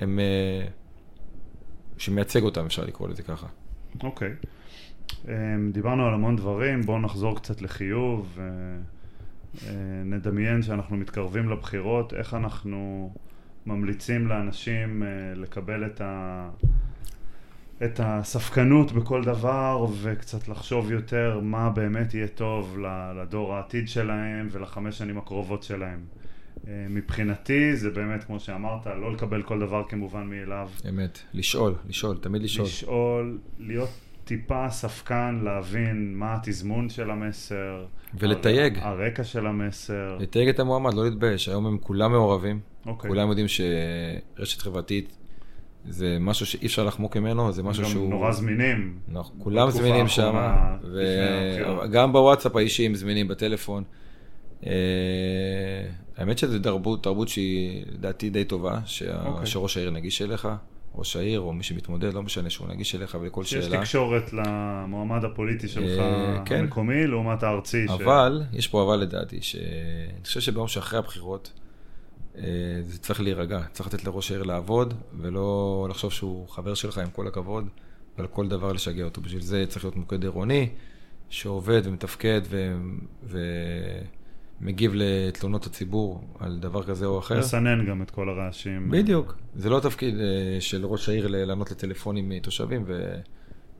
[0.00, 0.66] הם, אה,
[1.98, 3.46] שמייצג אותם, אפשר לקרוא לזה ככה.
[4.02, 4.28] אוקיי.
[4.28, 4.55] אמ,
[5.72, 8.38] דיברנו על המון דברים, בואו נחזור קצת לחיוב.
[8.40, 8.44] אה,
[9.68, 13.12] אה, נדמיין שאנחנו מתקרבים לבחירות, איך אנחנו
[13.66, 16.48] ממליצים לאנשים אה, לקבל את, ה...
[17.84, 22.78] את הספקנות בכל דבר וקצת לחשוב יותר מה באמת יהיה טוב
[23.22, 26.00] לדור העתיד שלהם ולחמש שנים הקרובות שלהם.
[26.90, 30.68] מבחינתי זה באמת, כמו שאמרת, לא לקבל כל דבר כמובן מאליו.
[30.88, 32.66] אמת, לשאול, לשאול, תמיד לשאול.
[32.66, 37.84] לשאול, להיות טיפה ספקן, להבין מה התזמון של המסר.
[38.18, 38.78] ולתייג.
[38.78, 40.16] הר- הרקע של המסר.
[40.20, 41.48] לתייג את המועמד, לא להתבייש.
[41.48, 42.60] היום הם כולם מעורבים.
[42.86, 43.10] אוקיי.
[43.10, 45.16] כולם יודעים שרשת חברתית
[45.88, 48.10] זה משהו שאי אפשר לחמוק ממנו, זה משהו גם שהוא...
[48.10, 48.98] נורא זמינים.
[49.08, 50.34] נכון, כולם זמינים שם.
[51.84, 53.84] וגם בוואטסאפ האישי הם זמינים בטלפון.
[54.66, 54.72] אה,
[56.16, 59.46] האמת שזו תרבות, תרבות שהיא לדעתי די טובה, שה- אוקיי.
[59.46, 60.48] שראש העיר נגיש אליך,
[60.94, 63.78] ראש העיר או מי שמתמודד, לא משנה שהוא נגיש אליך ולכל שיש שאלה.
[63.80, 66.60] תקשורת למועמד הפוליטי שלך אה, כן.
[66.60, 67.88] המקומי לעומת הארצי.
[67.88, 69.60] ש- אבל, יש פה אבל לדעתי, שאני
[70.24, 71.52] חושב שביום שאחרי הבחירות,
[72.38, 72.42] אה,
[72.80, 77.26] זה צריך להירגע, צריך לתת לראש העיר לעבוד, ולא לחשוב שהוא חבר שלך עם כל
[77.26, 77.68] הכבוד,
[78.18, 79.20] ועל כל דבר לשגע אותו.
[79.20, 80.68] בשביל זה צריך להיות מוקד עירוני,
[81.30, 82.76] שעובד ומתפקד ו...
[84.60, 87.38] ומגיב לתלונות הציבור על דבר כזה או אחר.
[87.38, 88.90] לסנן גם את כל הרעשים.
[88.90, 89.38] בדיוק.
[89.54, 93.16] זה לא תפקיד אה, של ראש העיר לענות לטלפונים מתושבים ו...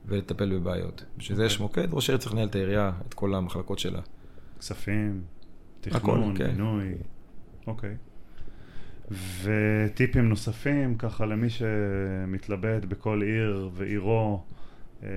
[0.05, 1.05] ולטפל בבעיות.
[1.17, 4.01] בשביל זה יש מוקד, ראש העיר צריך לנהל את העירייה, את כל המחלקות שלה.
[4.59, 5.21] כספים,
[5.81, 6.47] תכנון, כן.
[6.47, 6.93] בינוי.
[7.67, 7.95] אוקיי.
[9.43, 14.43] וטיפים נוספים, ככה למי שמתלבט בכל עיר ועירו,
[15.03, 15.09] אה,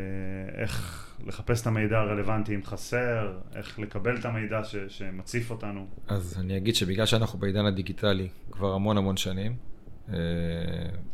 [0.54, 5.86] איך לחפש את המידע הרלוונטי אם חסר, איך לקבל את המידע ש, שמציף אותנו.
[6.08, 9.56] אז אני אגיד שבגלל שאנחנו בעידן הדיגיטלי כבר המון המון שנים,
[10.08, 10.14] אה,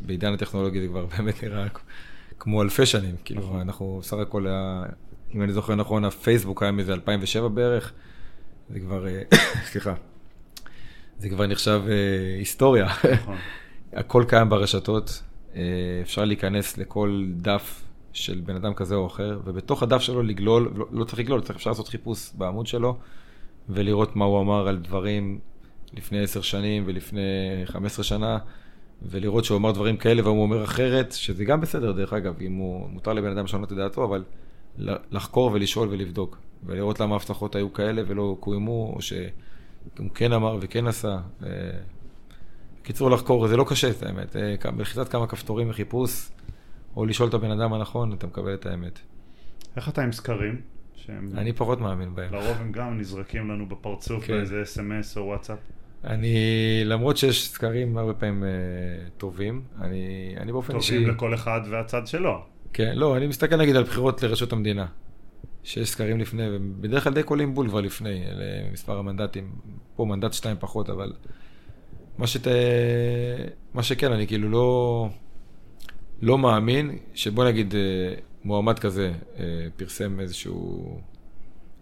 [0.00, 1.66] בעידן הטכנולוגי זה כבר באמת נראה
[2.38, 3.14] כמו אלפי שנים.
[3.24, 3.60] כאילו, נכון.
[3.60, 4.46] אנחנו סך הכל,
[5.34, 7.92] אם אני זוכר נכון, הפייסבוק היה מזה 2007 בערך,
[8.70, 9.22] זה כבר, אה,
[9.70, 9.94] סליחה,
[11.18, 11.82] זה כבר נחשב
[12.38, 12.86] היסטוריה.
[13.12, 13.36] נכון.
[13.92, 15.22] הכל קיים ברשתות,
[16.02, 17.85] אפשר להיכנס לכל דף
[18.16, 21.56] של בן אדם כזה או אחר, ובתוך הדף שלו לגלול, לא, לא צריך לגלול, צריך
[21.56, 22.96] אפשר לעשות חיפוש בעמוד שלו,
[23.68, 25.38] ולראות מה הוא אמר על דברים
[25.92, 27.20] לפני עשר שנים ולפני
[27.64, 28.38] חמש עשרה שנה,
[29.02, 32.88] ולראות שהוא אמר דברים כאלה והוא אומר אחרת, שזה גם בסדר דרך אגב, אם הוא,
[32.90, 34.24] מותר לבן אדם לשנות את דעתו, אבל
[35.10, 40.86] לחקור ולשאול ולבדוק, ולראות למה ההבטחות היו כאלה ולא קוימו, או שהוא כן אמר וכן
[40.86, 41.18] עשה.
[42.80, 44.36] בקיצור, לחקור, זה לא קשה, את האמת.
[44.36, 46.30] אה, בלחיצת כמה כפתורים וחיפוש,
[46.96, 48.98] או לשאול את הבן אדם הנכון, אתה מקבל את האמת.
[49.76, 50.60] איך אתה עם סקרים?
[50.94, 51.30] שהם...
[51.34, 52.32] אני פחות מאמין בהם.
[52.32, 54.32] לרוב הם גם נזרקים לנו בפרצוף כן.
[54.32, 55.58] באיזה אס.אם.אס או וואטסאפ.
[56.04, 56.36] אני,
[56.84, 60.92] למרות שיש סקרים הרבה פעמים uh, טובים, אני, אני באופן אישי...
[60.92, 62.44] טובים לכל אחד והצד שלו.
[62.72, 64.86] כן, לא, אני מסתכל נגיד על בחירות לרשות המדינה.
[65.62, 69.52] שיש סקרים לפני, ובדרך כלל די קולים בול כבר לפני, למספר המנדטים.
[69.96, 71.12] פה מנדט שתיים פחות, אבל...
[72.18, 72.46] מה, שת...
[73.74, 75.08] מה שכן, אני כאילו לא...
[76.22, 78.14] לא מאמין שבוא נגיד אה,
[78.44, 79.44] מועמד כזה אה,
[79.76, 81.00] פרסם איזשהו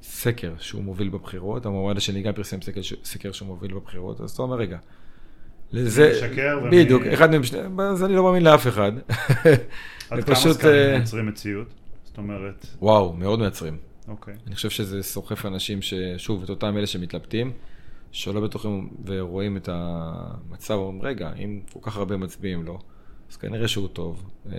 [0.03, 4.43] סקר שהוא מוביל בבחירות, המועמד השני גם פרסם סקר, סקר שהוא מוביל בבחירות, אז אתה
[4.43, 4.79] אומר, רגע,
[5.73, 7.15] לזה, משקר בדיוק, ומי...
[7.15, 8.93] אחד מהם, שני, אז אני לא מאמין לאף אחד.
[10.11, 11.69] עד כמה סקרים אה, מייצרים מציאות?
[12.05, 12.67] זאת אומרת...
[12.79, 13.77] וואו, מאוד מייצרים.
[14.09, 14.35] אוקיי.
[14.47, 17.53] אני חושב שזה סוחף אנשים ששוב, את אותם אלה שמתלבטים,
[18.13, 22.79] שלא בטוחים ורואים את המצב, אומרים, רגע, אם כל כך הרבה מצביעים לו, לא,
[23.31, 24.57] אז כנראה שהוא טוב, אה,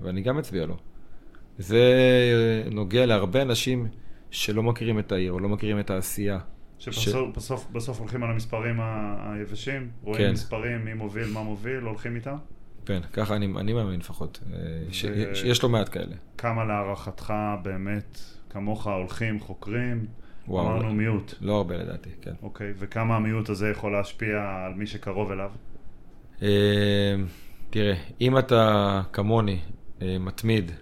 [0.00, 0.76] ואני גם אצביע לו.
[1.58, 1.84] זה
[2.70, 3.88] נוגע להרבה אנשים
[4.30, 6.38] שלא מכירים את העיר, או לא מכירים את העשייה.
[6.78, 7.72] שבסוף ש...
[7.72, 10.32] בסוף, הולכים על המספרים היבשים, רואים כן.
[10.32, 12.36] מספרים, מי מוביל, מה מוביל, הולכים איתם?
[12.86, 14.58] כן, ככה אני, אני מאמין לפחות, אה,
[14.88, 14.94] ו...
[14.94, 16.16] ש, שיש לא מעט כאלה.
[16.38, 18.18] כמה להערכתך באמת,
[18.50, 20.06] כמוך הולכים, חוקרים?
[20.48, 21.34] וואו, אמרנו לא, מיעוט.
[21.40, 22.32] לא הרבה לדעתי, כן.
[22.42, 25.50] אוקיי, וכמה המיעוט הזה יכול להשפיע על מי שקרוב אליו?
[27.70, 29.60] אה, תראה, אם אתה כמוני
[30.02, 30.72] אה, מתמיד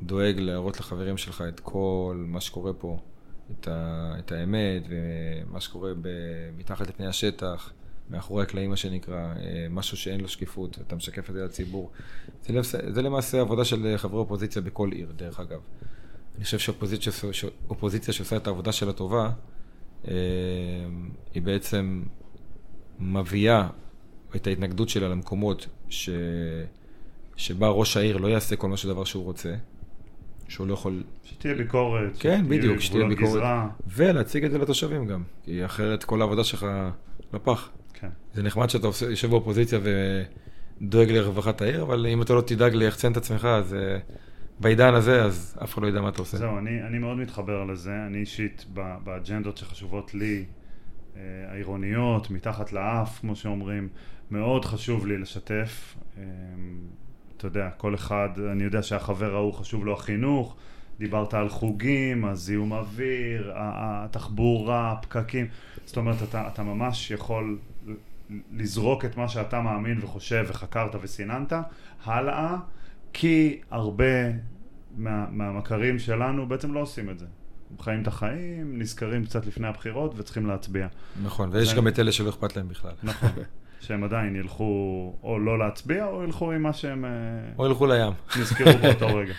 [0.00, 2.98] ודואג להראות לחברים שלך את כל מה שקורה פה,
[3.50, 6.08] את, ה, את האמת ומה שקורה ב,
[6.56, 7.72] מתחת לפני השטח,
[8.10, 11.90] מאחורי הקלעים מה שנקרא, אה, משהו שאין לו שקיפות, אתה משקף את זה לציבור.
[12.42, 12.60] זה,
[12.92, 15.60] זה למעשה עבודה של חברי אופוזיציה בכל עיר, דרך אגב.
[16.36, 19.30] אני חושב שאופוזיציה שעושה את העבודה שלה טובה,
[20.08, 20.14] אה,
[21.34, 22.02] היא בעצם
[22.98, 23.68] מביאה
[24.36, 26.10] את ההתנגדות שלה למקומות ש...
[27.36, 29.54] שבה ראש העיר לא יעשה כל מה שדבר שהוא רוצה,
[30.48, 31.02] שהוא לא יכול...
[31.24, 32.16] שתהיה ביקורת.
[32.18, 33.30] כן, בדיוק, שתהיה ביקורת.
[33.30, 33.68] גזרה.
[33.86, 36.66] ולהציג את זה לתושבים גם, כי אחרת כל העבודה שלך
[37.32, 37.70] לפח.
[37.94, 38.08] כן.
[38.34, 39.78] זה נחמד שאתה יושב באופוזיציה
[40.80, 43.98] ודואג לרווחת העיר, אבל אם אתה לא תדאג ליחצן את עצמך, אז אה,
[44.60, 46.36] בעידן הזה, אז אף אחד לא ידע מה אתה עושה.
[46.36, 48.06] זהו, אני, אני מאוד מתחבר לזה.
[48.06, 48.66] אני אישית,
[49.04, 50.44] באג'נדות שחשובות לי,
[51.16, 53.88] אה, העירוניות, מתחת לאף, כמו שאומרים,
[54.30, 55.96] מאוד חשוב לי לשתף.
[56.16, 56.22] אמ,
[57.36, 60.56] אתה יודע, כל אחד, אני יודע שהחבר ההוא חשוב לו החינוך,
[60.98, 65.46] דיברת על חוגים, הזיהום אוויר, התחבורה, הפקקים.
[65.84, 67.58] זאת אומרת, אתה, אתה ממש יכול
[68.52, 71.52] לזרוק את מה שאתה מאמין וחושב וחקרת וסיננת
[72.04, 72.56] הלאה,
[73.12, 74.30] כי הרבה
[74.96, 77.26] מה, מהמכרים שלנו בעצם לא עושים את זה.
[77.70, 80.88] הם חיים את החיים, נזכרים קצת לפני הבחירות וצריכים להצביע.
[81.22, 81.74] נכון, ויש.
[81.74, 82.92] גם את אלה שלא אכפת להם בכלל.
[83.02, 83.30] נכון.
[83.84, 87.04] שהם עדיין ילכו או לא להצביע, או ילכו עם מה שהם...
[87.04, 87.10] אה,
[87.58, 88.12] או ילכו לים.
[88.40, 89.34] נזכרו באותו רגע.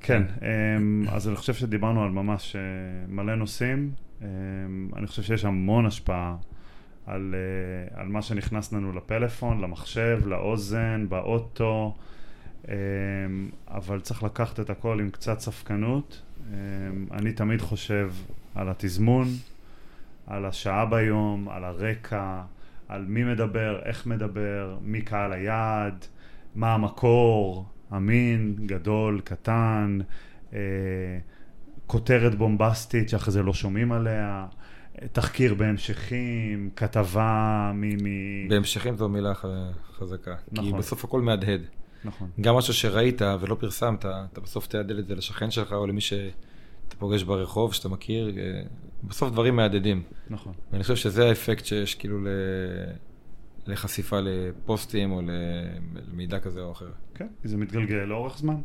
[0.00, 2.60] כן, אמ, אז אני חושב שדיברנו על ממש אה,
[3.08, 3.90] מלא נושאים.
[4.22, 4.26] אמ,
[4.96, 6.36] אני חושב שיש המון השפעה
[7.06, 11.94] על, אה, על מה שנכנס לנו לפלאפון, למחשב, לאוזן, באוטו,
[12.68, 12.74] אמ,
[13.68, 16.22] אבל צריך לקחת את הכל עם קצת ספקנות.
[17.12, 18.10] אני תמיד חושב
[18.54, 19.26] על התזמון,
[20.26, 22.42] על השעה ביום, על הרקע.
[22.88, 26.04] על מי מדבר, איך מדבר, מי קהל היעד,
[26.54, 29.98] מה המקור, אמין, גדול, קטן,
[30.52, 30.58] אה,
[31.86, 34.46] כותרת בומבסטית שאחרי זה לא שומעים עליה,
[35.12, 37.80] תחקיר בהמשכים, כתבה מ...
[37.80, 38.48] מ...
[38.48, 39.32] בהמשכים זו מילה
[39.98, 40.34] חזקה.
[40.52, 40.64] נכון.
[40.64, 41.60] כי בסוף הכל מהדהד.
[42.04, 42.30] נכון.
[42.40, 46.00] גם משהו שראית ולא פרסמת, אתה בסוף תעדל את זה לשכן שלך או למי
[46.88, 48.32] שאתה פוגש ברחוב, שאתה מכיר,
[49.04, 50.02] בסוף דברים מהדהדים.
[50.30, 50.52] נכון.
[50.72, 52.28] ואני חושב שזה האפקט שיש כאילו ל...
[53.66, 55.20] לחשיפה לפוסטים או
[56.12, 56.90] למידע כזה או אחר.
[57.14, 58.56] כן, כי זה מתגלגל לאורך זמן.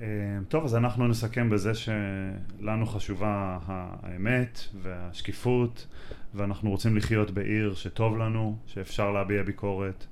[0.00, 0.06] אה,
[0.48, 5.86] טוב, אז אנחנו נסכם בזה שלנו חשובה האמת והשקיפות,
[6.34, 10.06] ואנחנו רוצים לחיות בעיר שטוב לנו, שאפשר להביע ביקורת,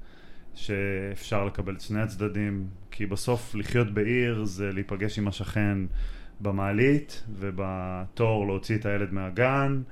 [0.54, 5.78] שאפשר לקבל את שני הצדדים, כי בסוף לחיות בעיר זה להיפגש עם השכן
[6.40, 9.82] במעלית ובתור להוציא את הילד מהגן.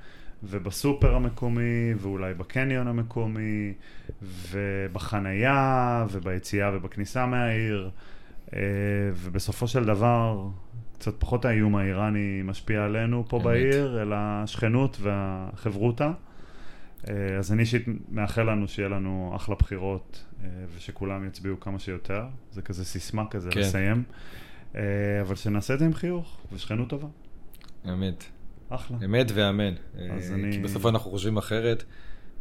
[0.43, 3.73] ובסופר המקומי, ואולי בקניון המקומי,
[4.21, 7.89] ובחנייה, וביציאה ובכניסה מהעיר,
[8.53, 8.59] אה,
[9.15, 10.47] ובסופו של דבר,
[10.93, 13.45] קצת פחות האיום האיראני משפיע עלינו פה באמת.
[13.47, 16.11] בעיר, אלא השכנות והחברותה.
[17.09, 22.25] אה, אז אני אישית מאחל לנו שיהיה לנו אחלה בחירות, אה, ושכולם יצביעו כמה שיותר.
[22.51, 23.59] זה כזה סיסמה כזה כן.
[23.59, 24.03] לסיים.
[25.21, 27.07] אבל שנעשה את זה עם חיוך, ושכנות טובה.
[27.89, 28.23] אמת.
[28.69, 28.97] אחלה.
[29.05, 29.73] אמת ואמן.
[30.17, 30.51] אז אני...
[30.51, 31.83] כי בסופו אנחנו חושבים אחרת.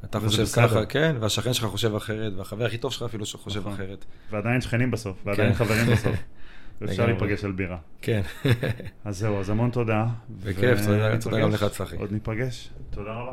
[0.04, 3.72] אתה חושב ככה, כן, והשכן שלך חושב אחרת, והחבר הכי טוב שלך אפילו שחושב נכון.
[3.72, 4.04] אחרת.
[4.30, 5.54] ועדיין שכנים בסוף, ועדיין כן.
[5.54, 6.16] חברים בסוף.
[6.80, 7.78] ואפשר להיפגש על בירה.
[8.02, 8.22] כן.
[9.04, 10.06] אז זהו, אז המון תודה.
[10.44, 10.78] בכיף,
[11.20, 11.96] תודה גם לך, צחי.
[11.96, 12.68] עוד ניפגש.
[12.90, 13.32] תודה רבה.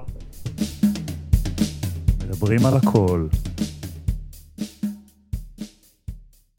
[2.28, 3.28] מדברים על הכל.